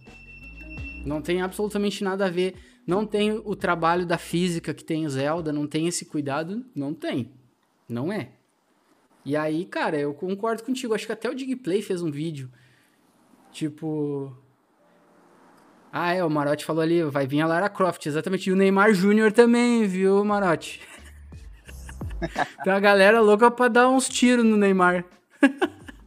[1.06, 2.56] Não tem absolutamente nada a ver.
[2.86, 6.65] Não tem o trabalho da física que tem o Zelda, não tem esse cuidado.
[6.75, 7.32] Não tem.
[7.88, 8.32] Não é.
[9.25, 10.93] E aí, cara, eu concordo contigo.
[10.93, 12.51] Acho que até o Digplay fez um vídeo.
[13.51, 14.36] Tipo.
[15.95, 18.49] Ah, é, o Marotti falou ali, vai vir a Lara Croft, exatamente.
[18.49, 20.82] E o Neymar Júnior também, viu, Marotti?
[22.63, 25.06] Tem a galera louca pra dar uns tiros no Neymar.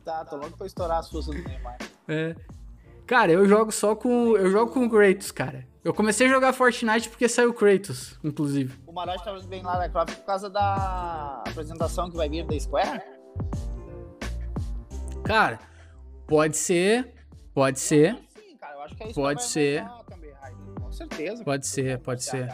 [0.04, 1.78] tá, tô louco pra estourar as forças do Neymar.
[2.08, 2.34] É.
[3.06, 4.36] Cara, eu jogo só com.
[4.36, 5.64] Eu jogo com o Kratos, cara.
[5.84, 8.74] Eu comecei a jogar Fortnite porque saiu Kratos, inclusive.
[8.88, 12.58] O Marotti tá bem lá na Croft por causa da apresentação que vai vir da
[12.58, 13.00] Square?
[15.22, 15.60] Cara,
[16.26, 17.14] pode ser.
[17.54, 18.25] Pode ser.
[18.86, 19.84] Acho que a Pode ser.
[20.80, 21.44] Com certeza.
[21.44, 22.48] Pode ser, pode ser.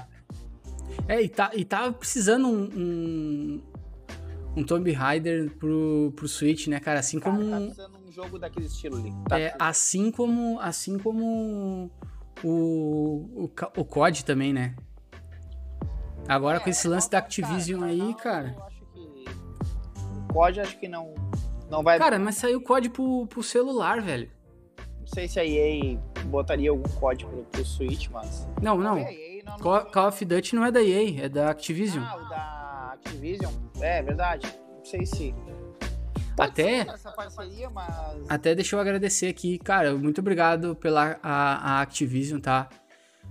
[1.07, 3.62] É, e, tá, e tava precisando um, um,
[4.57, 7.01] um Tomb Raider pro, pro Switch, né, cara?
[7.01, 7.51] Assim cara, como.
[7.51, 9.12] Tá precisando um jogo daquele estilo ali.
[9.29, 10.59] Tá é, assim como.
[10.61, 11.90] Assim como
[12.42, 14.75] o, o, o COD também, né?
[16.27, 18.55] Agora é, com esse lance da Activision cara, aí, cara.
[18.57, 19.25] Eu acho que.
[20.31, 21.14] O COD acho que não.
[21.71, 21.99] Não vai.
[21.99, 24.31] Cara, mas saiu o COD pro, pro celular, velho.
[25.01, 25.99] Não sei se a EA
[26.33, 28.49] botaria algum COD pro, pro Switch, mas.
[28.61, 28.97] Não, não.
[28.97, 32.03] não, Call, Call of Duty não é da EA, é da Activision.
[32.03, 33.53] Ah, o da Activision?
[33.81, 34.47] É, verdade.
[34.77, 35.35] Não sei se.
[36.38, 37.95] até, parceria, mas...
[38.29, 42.68] até deixa eu agradecer aqui, cara, muito obrigado pela a, a Activision, tá?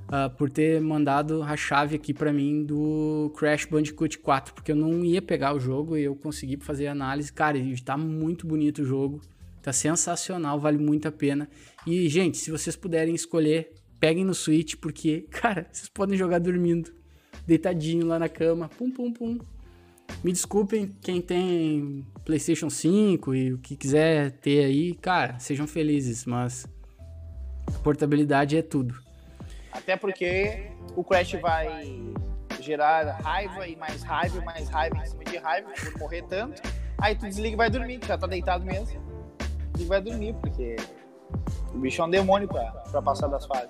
[0.07, 4.75] Uh, por ter mandado a chave aqui para mim do Crash Bandicoot 4, porque eu
[4.75, 7.31] não ia pegar o jogo e eu consegui fazer análise.
[7.31, 9.21] Cara, está muito bonito o jogo,
[9.61, 11.49] tá sensacional, vale muito a pena.
[11.85, 16.93] E, gente, se vocês puderem escolher, peguem no Switch, porque, cara, vocês podem jogar dormindo,
[17.45, 19.39] deitadinho lá na cama, pum, pum, pum.
[20.23, 26.25] Me desculpem quem tem PlayStation 5 e o que quiser ter aí, cara, sejam felizes,
[26.25, 26.67] mas
[27.83, 28.93] portabilidade é tudo.
[29.71, 32.13] Até porque o Crash vai
[32.59, 36.61] gerar raiva e mais raiva e mais raiva em cima de raiva por morrer tanto.
[36.99, 39.01] Aí tu desliga e vai dormir, já tá deitado mesmo.
[39.79, 40.75] E vai dormir, porque
[41.73, 43.69] o bicho é um demônio pra, pra passar das fases.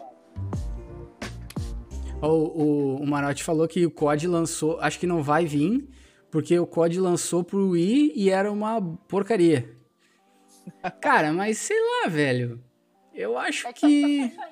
[2.21, 5.89] O, o, o Marotti falou que o COD lançou, acho que não vai vir,
[6.29, 9.75] porque o COD lançou pro Wii e era uma porcaria.
[11.01, 12.63] Cara, mas sei lá, velho.
[13.13, 14.29] Eu acho é que.
[14.29, 14.35] que...
[14.35, 14.51] Tá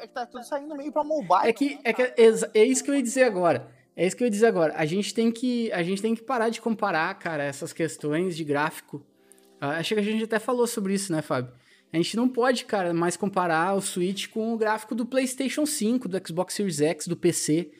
[0.00, 1.48] é que tá tudo saindo meio pra mobile.
[1.48, 2.14] É que, né, é, que é,
[2.54, 3.68] é isso que eu ia dizer agora.
[3.96, 4.72] É isso que eu ia dizer agora.
[4.76, 8.44] A gente tem que, a gente tem que parar de comparar, cara, essas questões de
[8.44, 8.98] gráfico.
[9.60, 11.52] Uh, acho que a gente até falou sobre isso, né, Fábio?
[11.92, 16.08] A gente não pode, cara, mais comparar o Switch com o gráfico do PlayStation 5,
[16.08, 17.70] do Xbox Series X, do PC,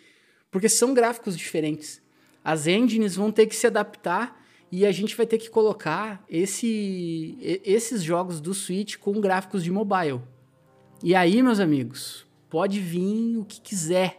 [0.50, 2.00] porque são gráficos diferentes.
[2.42, 4.42] As engines vão ter que se adaptar
[4.72, 9.70] e a gente vai ter que colocar esse, esses jogos do Switch com gráficos de
[9.70, 10.22] mobile.
[11.02, 14.18] E aí, meus amigos, pode vir o que quiser.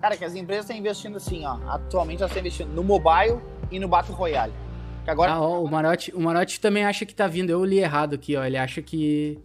[0.00, 1.54] Cara, que as empresas estão investindo assim, ó.
[1.68, 4.63] Atualmente elas estão investindo no mobile e no Battle Royale.
[5.06, 5.32] Agora...
[5.32, 7.50] Ah, ó, o Marotti, o Marotti também acha que tá vindo.
[7.50, 8.44] Eu li errado aqui, ó.
[8.44, 9.38] Ele acha que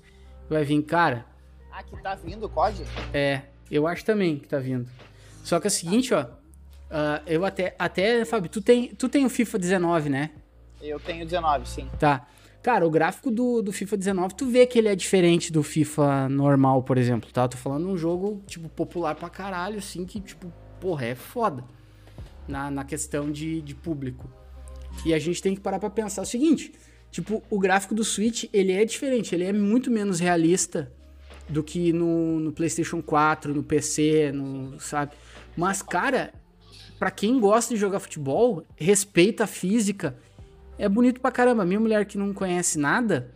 [0.49, 1.25] vai vir, cara.
[1.71, 2.83] Ah, que tá vindo o COD?
[3.13, 4.89] É, eu acho também que tá vindo.
[5.43, 6.23] Só que é o seguinte, ó.
[6.23, 10.31] Uh, eu até, até, Fábio, tu tem, tu tem o FIFA 19, né?
[10.81, 11.87] Eu tenho 19, sim.
[11.99, 12.25] Tá.
[12.61, 16.27] Cara, o gráfico do, do FIFA 19, tu vê que ele é diferente do FIFA
[16.27, 17.47] normal, por exemplo, tá?
[17.47, 21.63] tô falando de um jogo, tipo, popular pra caralho, assim, que, tipo, porra, é foda.
[22.47, 24.29] Na, na questão de, de público.
[25.05, 26.73] E a gente tem que parar pra pensar o seguinte,
[27.11, 30.91] tipo, o gráfico do Switch, ele é diferente, ele é muito menos realista
[31.47, 35.13] do que no, no PlayStation 4, no PC, no, sabe?
[35.55, 36.33] Mas, cara,
[36.99, 40.15] para quem gosta de jogar futebol, respeita a física
[40.79, 41.65] é bonito pra caramba.
[41.65, 43.29] Minha mulher que não conhece nada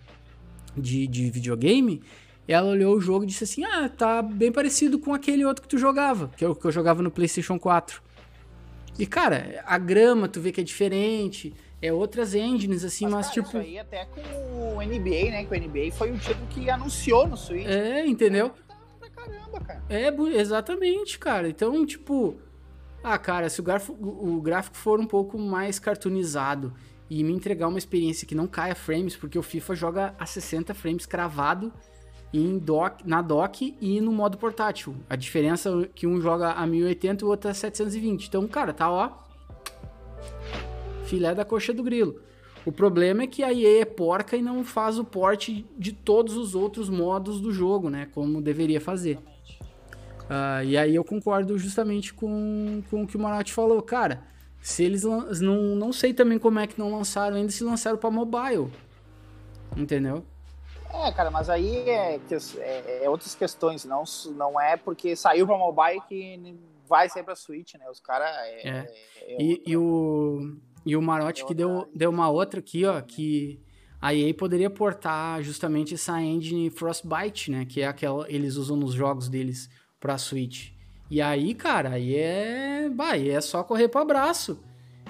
[0.76, 2.02] de, de videogame,
[2.48, 5.68] ela olhou o jogo e disse assim: Ah, tá bem parecido com aquele outro que
[5.68, 8.02] tu jogava, que é o que eu jogava no PlayStation 4.
[8.98, 13.28] E cara, a grama tu vê que é diferente, é outras engines assim, mas, mas
[13.28, 13.50] cara, tipo.
[13.50, 14.22] Isso aí até com
[14.78, 15.46] o NBA, né?
[15.46, 17.68] Que o NBA foi o título que anunciou no Switch.
[17.68, 18.52] É, entendeu?
[19.02, 19.84] É, caramba, cara.
[19.90, 20.08] É,
[20.40, 21.50] exatamente, cara.
[21.50, 22.38] Então, tipo.
[23.04, 26.74] Ah, cara, se o gráfico, o gráfico for um pouco mais cartoonizado
[27.10, 30.74] e me entregar uma experiência que não caia frames, porque o FIFA joga a 60
[30.74, 31.74] frames cravado
[32.34, 34.96] em dock, na dock e no modo portátil.
[35.08, 38.28] A diferença é que um joga a 1080 e o outro a 720.
[38.28, 39.12] Então, cara, tá ó.
[41.06, 42.20] Filé da coxa do grilo.
[42.66, 46.36] O problema é que a EA é porca e não faz o porte de todos
[46.36, 48.08] os outros modos do jogo, né?
[48.14, 49.20] Como deveria fazer.
[50.24, 53.82] Uh, e aí eu concordo justamente com, com o que o Marat falou.
[53.82, 54.24] Cara,
[54.62, 58.10] Se eles não, não sei também como é que não lançaram ainda, se lançaram para
[58.10, 58.72] mobile.
[59.76, 60.24] Entendeu?
[60.94, 64.04] É, cara, mas aí é, é, é, outras questões, não,
[64.36, 66.56] não é porque saiu para mobile que
[66.88, 67.90] vai sair para Switch, né?
[67.90, 68.30] Os caras.
[68.30, 68.78] É, é.
[69.28, 73.60] é e, e, o, e o Marote que deu, deu uma outra aqui, ó, que
[74.00, 77.66] a EA poderia portar justamente essa engine Frostbite, né?
[77.66, 80.72] Que é aquela eles usam nos jogos deles pra Switch.
[81.10, 82.90] E aí, cara, aí é.
[82.90, 84.60] Bah, aí é só correr pro abraço.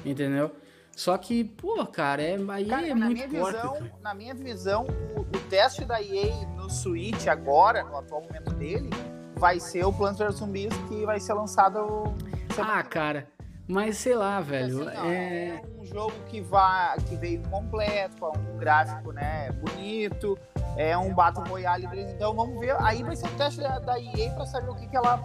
[0.05, 0.51] Entendeu?
[0.95, 3.55] Só que, pô, cara, é, aí cara, é muito forte.
[3.55, 8.53] Visão, na minha visão, o, o, teste da EA no Switch agora, no atual momento
[8.53, 8.89] dele,
[9.35, 12.13] vai ser o Plants vs Zombies que vai ser lançado.
[12.57, 13.27] Ah, cara,
[13.67, 14.87] mas sei lá, velho.
[14.87, 15.47] Assim, é...
[15.47, 15.61] é...
[15.79, 20.37] um jogo que vai, que veio completo, com um gráfico, né, bonito.
[20.77, 22.75] É um Battle Royale então vamos ver.
[22.79, 25.17] Aí vai ser o teste da, da EA para saber o que, que ela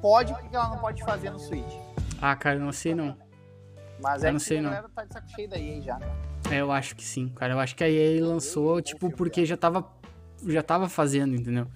[0.00, 1.74] pode e o que, que ela não pode fazer no Switch.
[2.20, 3.16] Ah, cara, não sei não.
[4.00, 4.90] Mas eu é não que sei, a galera não.
[4.90, 6.06] tá de saco cheio da EA já, né?
[6.50, 7.52] É, eu acho que sim, cara.
[7.52, 9.86] Eu acho que a EA lançou, tipo, porque já tava,
[10.46, 11.66] já tava fazendo, entendeu?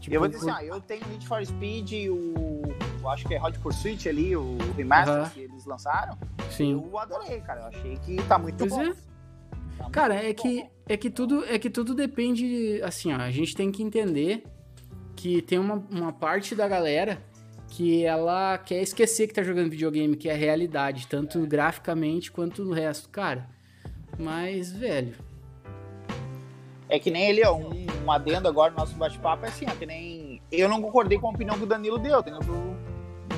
[0.00, 2.62] Tipo, eu vou dizer assim, ah, eu tenho Need for Speed, o,
[3.02, 5.30] o acho que é Hot Pursuit ali, o remaster uh -huh.
[5.30, 6.16] que eles lançaram.
[6.50, 6.72] Sim.
[6.72, 7.62] Eu adorei, cara.
[7.62, 8.82] Eu achei que tá muito pois bom.
[8.82, 8.94] É.
[9.78, 13.54] Tá cara, é que, é que tudo é que tudo depende, assim, ó, a gente
[13.54, 14.44] tem que entender
[15.14, 17.20] que tem uma, uma parte da galera
[17.68, 22.62] que ela quer esquecer que tá jogando videogame, que é a realidade, tanto graficamente quanto
[22.62, 23.48] o resto, cara.
[24.18, 25.14] Mas, velho,
[26.88, 29.74] é que nem ele, ó, um, um adendo agora no nosso bate-papo, é assim, ó,
[29.74, 30.40] que nem.
[30.50, 32.22] Eu não concordei com a opinião que o Danilo deu.
[32.22, 32.76] Danilo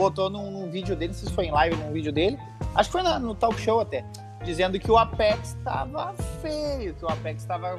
[0.00, 2.38] botou num, num vídeo dele, se foi em live num vídeo dele,
[2.74, 4.02] acho que foi na, no talk show até,
[4.42, 7.78] dizendo que o Apex tava feio, que o Apex tava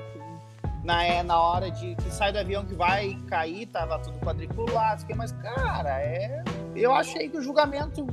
[0.84, 5.04] na, é, na hora de que sai do avião que vai cair, tava tudo quadriculado,
[5.16, 6.44] mas, cara, é.
[6.76, 8.08] Eu achei que o julgamento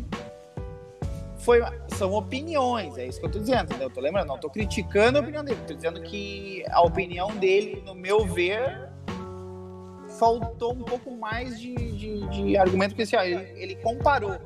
[1.38, 3.88] foi, são opiniões, é isso que eu tô dizendo, entendeu?
[3.88, 7.82] Eu tô lembrando, não tô criticando a opinião dele, tô dizendo que a opinião dele,
[7.86, 8.90] no meu ver,
[10.18, 14.36] faltou um pouco mais de, de, de argumento, porque assim, ó, ele, ele, comparou,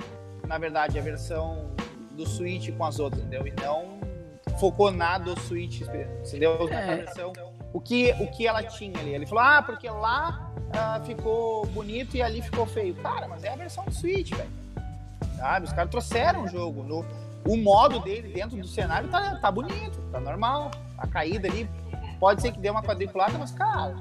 [0.47, 1.71] na verdade, a versão
[2.13, 3.47] do Switch com as outras, entendeu?
[3.47, 4.01] E não
[4.61, 6.69] focou nada do Switch, entendeu?
[6.71, 6.97] É.
[6.97, 7.33] Versão,
[7.73, 9.15] o, que, o que ela tinha ali.
[9.15, 12.95] Ele falou, ah, porque lá uh, ficou bonito e ali ficou feio.
[12.97, 14.63] Cara, mas é a versão do Switch, velho
[15.43, 15.67] sabe?
[15.67, 16.85] Os caras trouxeram o jogo.
[16.85, 17.05] No,
[17.45, 20.71] o modo dele dentro do cenário tá, tá bonito, tá normal.
[20.97, 21.69] A caída ali
[22.21, 23.97] pode ser que dê uma quadriculada, mas, cara,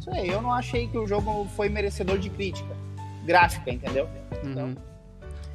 [0.00, 2.74] isso aí, eu não achei que o jogo foi merecedor de crítica
[3.24, 4.08] gráfica, entendeu?
[4.42, 4.76] Então, uhum.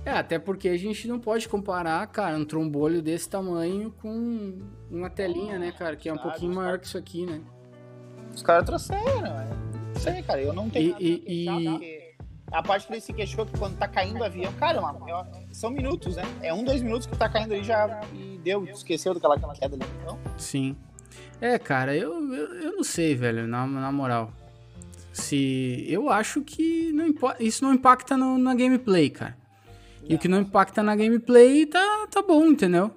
[0.06, 4.60] É, até porque a gente não pode comparar, cara, um trombolho desse tamanho com
[4.90, 7.42] uma telinha, né, cara, que é um pouquinho maior que isso aqui, né?
[8.34, 9.48] Os caras trouxeram, é.
[9.94, 12.10] Não sei, cara, eu não tenho e, nada e, e...
[12.52, 15.00] A parte que ele se queixou que quando tá caindo o avião, cara, mano,
[15.52, 16.24] são minutos, né?
[16.42, 19.86] É um, dois minutos que tá caindo aí já e deu, esqueceu daquela queda ali.
[20.02, 20.18] Então...
[20.38, 20.76] Sim.
[21.40, 24.32] É, cara, eu, eu, eu não sei, velho, na, na moral.
[25.14, 25.86] Se.
[25.88, 29.38] Eu acho que não isso não impacta no, na gameplay, cara.
[30.10, 32.92] E o que não impacta na gameplay tá, tá bom, entendeu?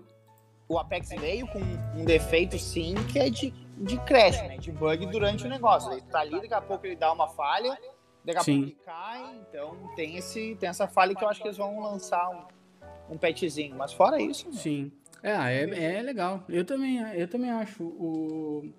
[0.69, 1.61] O Apex veio com
[1.95, 4.57] um defeito, sim, que é de, de crash, né?
[4.57, 5.93] De bug durante o negócio.
[5.93, 7.79] Ele tá ali, daqui a pouco ele dá uma falha
[8.25, 11.49] Daqui a pouco ele cai, então tem, esse, tem essa falha que eu acho que
[11.49, 13.75] eles vão lançar um, um petzinho.
[13.77, 14.47] Mas fora isso.
[14.47, 14.59] Mano.
[14.59, 14.93] Sim.
[15.23, 16.45] É, é, é legal.
[16.49, 17.83] Eu também, eu também acho.
[17.83, 18.73] O...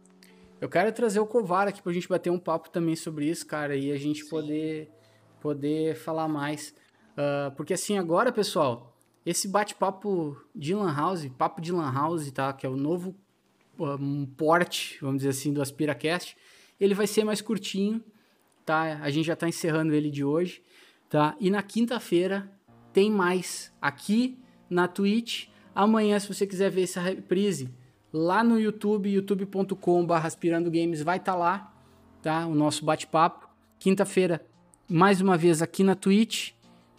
[0.61, 3.75] Eu quero trazer o Covar aqui pra gente bater um papo também sobre isso, cara,
[3.75, 4.89] e a gente poder,
[5.41, 6.73] poder falar mais.
[7.13, 8.95] Uh, porque assim, agora, pessoal,
[9.25, 12.51] esse bate-papo de Lan House, papo de Lan House, tá?
[12.53, 13.15] Que é o novo
[13.79, 16.37] um porte, vamos dizer assim, do AspiraCast,
[16.79, 18.03] ele vai ser mais curtinho,
[18.65, 18.99] tá?
[19.01, 20.61] A gente já está encerrando ele de hoje,
[21.09, 21.35] tá?
[21.39, 22.51] E na quinta-feira
[22.91, 24.37] tem mais aqui
[24.69, 25.47] na Twitch.
[25.73, 27.69] Amanhã, se você quiser ver essa reprise,
[28.11, 31.73] lá no YouTube, youtube.com.br aspirando games, vai estar tá lá,
[32.21, 32.45] tá?
[32.45, 33.49] O nosso bate-papo.
[33.79, 34.45] Quinta-feira,
[34.87, 36.51] mais uma vez aqui na Twitch,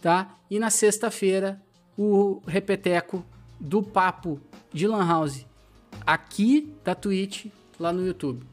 [0.05, 0.37] tá?
[0.51, 1.59] E na sexta-feira,
[1.97, 3.25] o repeteco
[3.59, 4.39] do papo
[4.71, 5.47] de Lan House
[6.05, 7.47] aqui da Twitch,
[7.79, 8.45] lá no YouTube.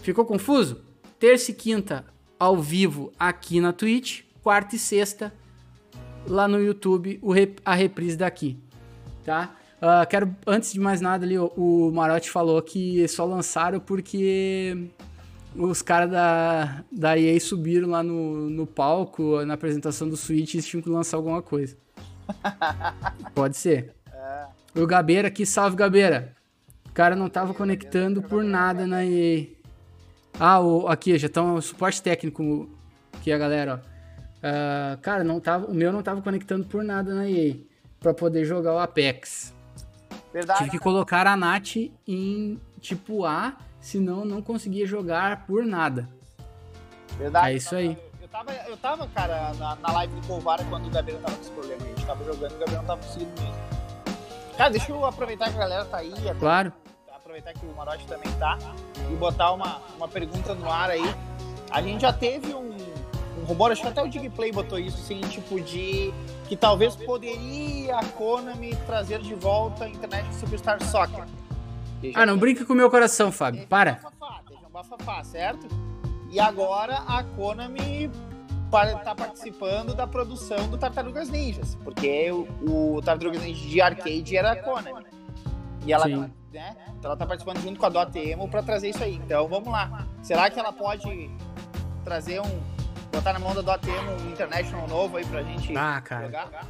[0.00, 0.82] Ficou confuso?
[1.16, 2.04] Terça e quinta,
[2.36, 5.32] ao vivo aqui na Twitch, quarta e sexta
[6.26, 8.58] lá no YouTube rep, a reprise daqui,
[9.24, 9.54] tá?
[9.76, 14.90] Uh, quero, antes de mais nada ali, o, o Marotti falou que só lançaram porque
[15.54, 20.62] os caras da, da EA subiram lá no, no palco, na apresentação do Switch e
[20.62, 21.76] tinham que lançar alguma coisa.
[23.34, 23.94] Pode ser.
[24.12, 24.46] É.
[24.80, 26.34] O Gabeira aqui, salve Gabeira.
[26.86, 29.46] O cara não tava conectando por nada na EA.
[30.38, 32.68] Ah, o, aqui, já estão o suporte técnico
[33.12, 33.98] aqui a galera, ó.
[34.38, 37.56] Uh, cara, não tava, o meu não tava conectando por nada na EA.
[37.98, 39.52] para poder jogar o Apex.
[40.32, 40.58] Verdade.
[40.58, 41.76] Tive que colocar a Nath
[42.06, 46.08] em tipo A, senão não conseguia jogar por nada.
[47.16, 47.52] Verdade.
[47.52, 47.98] É isso aí.
[48.20, 51.42] Eu tava, eu tava cara, na, na live do Polvara quando o Gabriel tava com
[51.42, 51.82] esse problema.
[51.82, 53.56] A gente tava jogando e o Gabriel não tava conseguindo mesmo.
[54.56, 56.12] Cara, deixa eu aproveitar que a galera tá aí.
[56.38, 56.72] Claro.
[57.14, 58.58] Aproveitar que o Marote também tá.
[59.10, 61.14] E botar uma, uma pergunta no ar aí.
[61.70, 62.76] A gente já teve um,
[63.38, 66.12] um rumor, acho que até o Digplay botou isso, assim, tipo de
[66.48, 71.24] que talvez poderia a Konami trazer de volta a internet Superstar Soccer.
[72.14, 73.66] Ah, não brinca com o meu coração, Fábio.
[73.66, 73.94] Para.
[73.94, 75.66] Bafafá, um bafafá, certo?
[76.30, 78.10] E agora a Konami
[78.98, 82.46] está participando da produção do Tartarugas Ninjas, porque o,
[82.96, 85.06] o Tartarugas Ninjas de arcade era a Konami.
[85.86, 86.30] E ela, Sim.
[86.52, 86.76] né?
[86.98, 89.14] Então ela tá participando junto com a Dotemu para trazer isso aí.
[89.14, 90.06] Então vamos lá.
[90.22, 91.30] Será que ela pode
[92.04, 92.78] trazer um
[93.12, 96.26] botar na mão da Dotemu um International novo aí pra gente ah, cara.
[96.26, 96.68] jogar?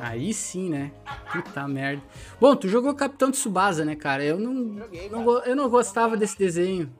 [0.00, 0.90] Aí sim, né?
[1.32, 2.02] Puta merda.
[2.40, 4.24] Bom, tu jogou Capitão de Subasa, né, cara?
[4.24, 6.92] Eu não, Joguei, não eu não gostava desse desenho.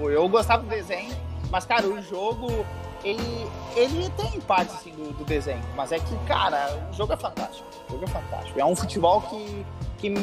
[0.00, 1.14] Eu, eu gostava do desenho,
[1.50, 2.64] mas, cara, o jogo,
[3.02, 5.62] ele, ele tem parte, assim, do, do, desenho.
[5.74, 7.66] Mas é que, cara, o jogo é fantástico.
[7.88, 8.60] O jogo é fantástico.
[8.60, 9.66] É um futebol que...
[9.98, 10.14] que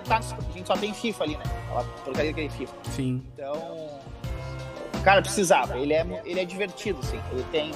[0.00, 1.44] tá, a gente só tem FIFA ali, né?
[1.66, 2.74] Aquela porcaria daquele FIFA.
[2.90, 3.22] Sim.
[3.34, 4.00] Então,
[5.04, 5.78] cara, precisava.
[5.78, 7.20] Ele é, ele é divertido, assim.
[7.30, 7.72] Ele tem...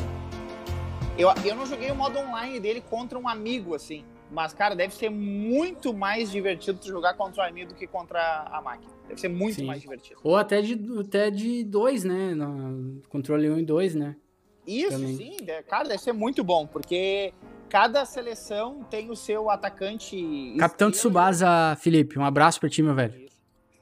[1.19, 4.05] Eu, eu não joguei o modo online dele contra um amigo, assim.
[4.31, 8.45] Mas, cara, deve ser muito mais divertido tu jogar contra o amigo do que contra
[8.51, 8.91] a máquina.
[9.07, 9.67] Deve ser muito Sim.
[9.67, 10.19] mais divertido.
[10.25, 12.35] Ou até de, até de dois, né?
[12.35, 14.17] No controle 1 e 2, né?
[14.67, 15.17] Isso, Também.
[15.17, 15.37] sim.
[15.69, 17.35] Cara, deve ser muito bom, porque
[17.69, 20.57] cada seleção tem o seu atacante.
[20.59, 22.19] Capitão de Subasa, Felipe.
[22.19, 23.29] Um abraço pra ti, meu velho.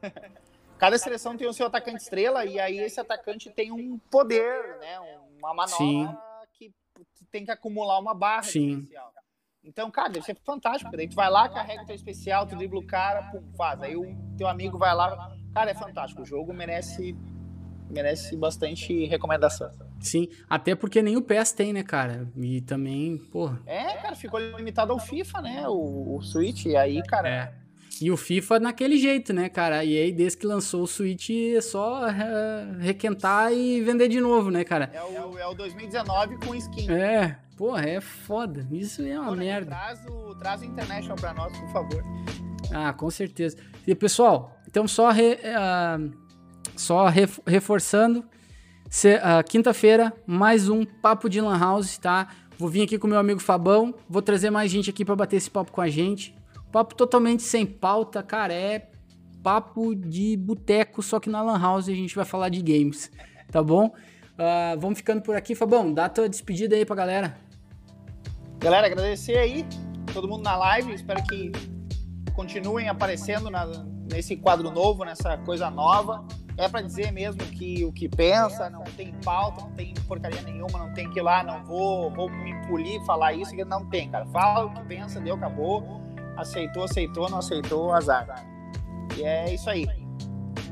[0.79, 4.99] cada seleção tem o seu atacante estrela, e aí esse atacante tem um poder, né?
[5.39, 6.09] Uma manobra sim.
[7.31, 8.79] Tem que acumular uma barra sim.
[8.79, 9.13] especial.
[9.63, 10.91] Então, cara, deve ser fantástico.
[10.97, 13.83] Daí tu vai lá, carrega o teu especial, tu dribla o cara, pum, faz.
[13.83, 15.37] Aí o teu amigo vai lá.
[15.53, 16.23] Cara, é fantástico.
[16.23, 17.15] O jogo merece
[17.91, 19.71] merece bastante recomendação.
[19.99, 22.27] Sim, até porque nem o PES tem, né, cara?
[22.37, 23.51] E também, pô.
[23.67, 25.69] É, cara, ficou limitado ao FIFA, né?
[25.69, 26.67] O, o Switch.
[26.67, 27.29] E aí, cara.
[27.29, 27.60] É.
[28.01, 29.85] E o FIFA naquele jeito, né, cara?
[29.85, 34.51] E aí, desde que lançou o Switch, é só uh, requentar e vender de novo,
[34.51, 34.91] né, cara?
[34.95, 36.91] É o, é o 2019 com skin.
[36.91, 38.67] É, Porra, é foda.
[38.73, 39.67] Isso é uma merda.
[39.67, 42.03] Traz o, traz o International pra nós, por favor.
[42.73, 43.59] Ah, com certeza.
[43.87, 46.11] E pessoal, então só, re, uh,
[46.75, 47.07] só
[47.47, 48.21] reforçando.
[48.21, 52.29] Uh, Quinta-feira, mais um Papo de Lan House, tá?
[52.57, 53.95] Vou vir aqui com meu amigo Fabão.
[54.09, 56.35] Vou trazer mais gente aqui para bater esse papo com a gente.
[56.71, 58.55] Papo totalmente sem pauta, cara.
[58.55, 58.91] É
[59.43, 63.11] papo de boteco, só que na Lan House a gente vai falar de games,
[63.51, 63.87] tá bom?
[63.87, 65.93] Uh, vamos ficando por aqui, Fabão.
[65.93, 67.37] Dá tua despedida aí pra galera.
[68.59, 69.67] Galera, agradecer aí
[70.13, 70.93] todo mundo na live.
[70.95, 71.51] Espero que
[72.35, 73.67] continuem aparecendo na,
[74.11, 76.25] nesse quadro novo, nessa coisa nova.
[76.57, 80.79] É para dizer mesmo que o que pensa, não tem pauta, não tem porcaria nenhuma,
[80.79, 84.11] não tem que ir lá, não vou, vou me polir, falar isso, que não tem,
[84.11, 84.27] cara.
[84.27, 86.00] Fala o que pensa, deu, acabou.
[86.37, 88.45] Aceitou, aceitou, não aceitou, azar.
[89.17, 89.87] E é isso aí.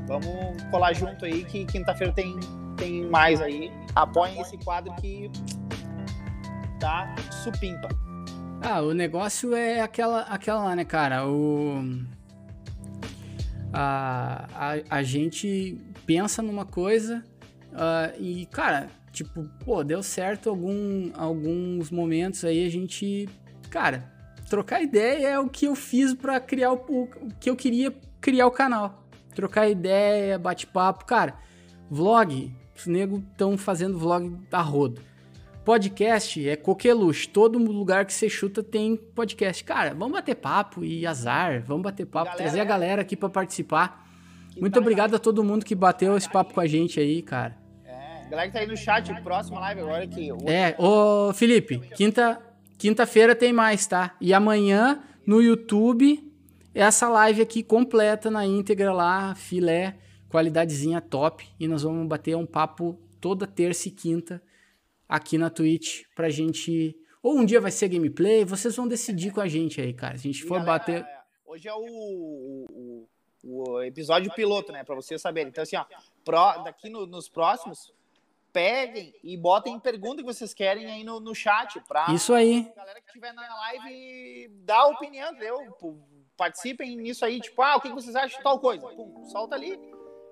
[0.07, 2.39] Vamos colar junto aí que quinta-feira tem,
[2.77, 3.71] tem mais aí.
[3.95, 5.29] Apoiem esse quadro que
[6.79, 7.89] tá supimpa.
[8.61, 11.27] Ah, o negócio é aquela, aquela lá, né, cara?
[11.27, 11.81] O.
[13.71, 17.23] A, a, a gente pensa numa coisa
[17.71, 23.29] uh, e, cara, tipo, pô, deu certo algum, alguns momentos aí a gente.
[23.69, 24.11] Cara,
[24.49, 27.07] trocar ideia é o que eu fiz para criar o, o,
[27.39, 29.03] que eu queria criar o canal.
[29.35, 31.05] Trocar ideia, bate-papo.
[31.05, 31.35] Cara,
[31.89, 35.01] vlog, os negros estão fazendo vlog a rodo.
[35.63, 37.29] Podcast é coqueluche.
[37.29, 39.63] Todo lugar que você chuta tem podcast.
[39.63, 41.63] Cara, vamos bater papo e azar.
[41.63, 44.09] Vamos bater papo, galera, trazer a galera aqui para participar.
[44.59, 47.55] Muito tá obrigado a todo mundo que bateu esse papo com a gente aí, cara.
[47.85, 50.29] É, galera que tá aí no chat, próxima live agora aqui.
[50.47, 52.41] É, ô Felipe, quinta,
[52.79, 54.15] quinta-feira tem mais, tá?
[54.19, 56.33] E amanhã no YouTube,
[56.73, 59.99] essa live aqui completa na íntegra lá, filé,
[60.29, 61.47] qualidadezinha top.
[61.59, 64.41] E nós vamos bater um papo toda terça e quinta
[65.07, 66.95] aqui na Twitch pra gente.
[67.21, 70.17] Ou um dia vai ser gameplay, vocês vão decidir com a gente aí, cara.
[70.17, 71.01] Se a gente for galera, bater.
[71.01, 73.07] É, hoje é o, o,
[73.43, 74.85] o, episódio piloto, né?
[74.85, 75.49] Pra vocês saberem.
[75.49, 75.83] Então, assim, ó,
[76.23, 77.93] pro, daqui no, nos próximos,
[78.51, 81.79] peguem e botem pergunta que vocês querem aí no, no chat.
[81.87, 82.69] Pra Isso aí.
[82.73, 85.57] A galera que estiver na live dar opinião, entendeu?
[86.35, 88.87] Participem nisso aí, tipo, ah, o que vocês acham de tal coisa?
[88.87, 89.77] Pum, solta ali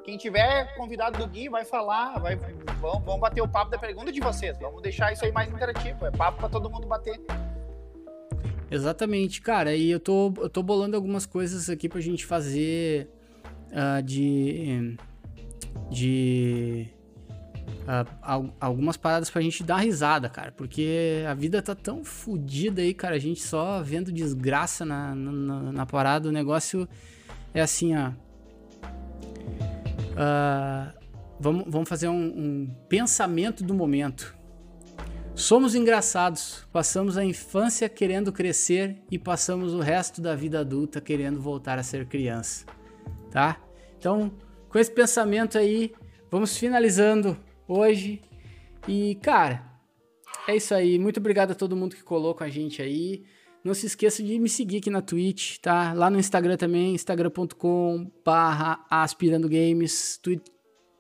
[0.08, 2.38] quem tiver convidado do Gui vai falar, vai,
[2.80, 4.58] vamos, vamos bater o papo da pergunta de vocês.
[4.58, 6.06] Vamos deixar isso aí mais interativo.
[6.06, 7.20] É papo para todo mundo bater.
[8.72, 9.76] Exatamente, cara.
[9.76, 13.10] E eu tô, eu tô bolando algumas coisas aqui pra gente fazer
[13.68, 14.98] uh, de.
[15.90, 16.88] de.
[17.68, 20.52] Uh, algumas paradas pra gente dar risada, cara.
[20.52, 23.16] Porque a vida tá tão fodida aí, cara.
[23.16, 26.30] A gente só vendo desgraça na, na, na parada.
[26.30, 26.88] O negócio
[27.54, 28.12] é assim, ó.
[30.12, 30.92] Uh,
[31.40, 34.36] vamos, vamos fazer um, um pensamento do momento.
[35.38, 41.40] Somos engraçados, passamos a infância querendo crescer e passamos o resto da vida adulta querendo
[41.40, 42.66] voltar a ser criança,
[43.30, 43.62] tá?
[44.00, 44.32] Então,
[44.68, 45.94] com esse pensamento aí,
[46.32, 47.38] vamos finalizando
[47.68, 48.22] hoje.
[48.88, 49.64] E, cara,
[50.48, 50.98] é isso aí.
[50.98, 53.24] Muito obrigado a todo mundo que colou com a gente aí.
[53.64, 55.94] Não se esqueça de me seguir aqui na Twitch, tá?
[55.94, 60.58] Lá no Instagram também, instagram.com barra aspirandogames, twitter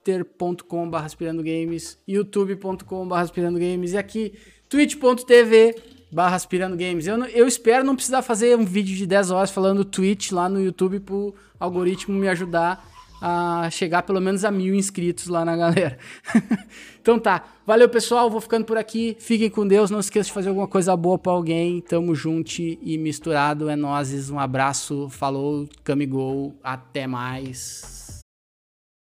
[0.07, 4.33] twitter.com.br aspirandogames, youtube.com.br aspirandogames e aqui
[4.69, 5.75] twitch.tv
[6.09, 7.05] barra aspirando games.
[7.05, 10.61] Eu, eu espero não precisar fazer um vídeo de 10 horas falando Twitch lá no
[10.61, 12.87] YouTube pro algoritmo me ajudar
[13.21, 15.97] a chegar pelo menos a mil inscritos lá na galera.
[17.01, 20.49] então tá, valeu pessoal, vou ficando por aqui, fiquem com Deus, não esqueça de fazer
[20.49, 26.55] alguma coisa boa para alguém, tamo junto e misturado, é nozes, um abraço, falou, camigol,
[26.63, 27.96] até mais.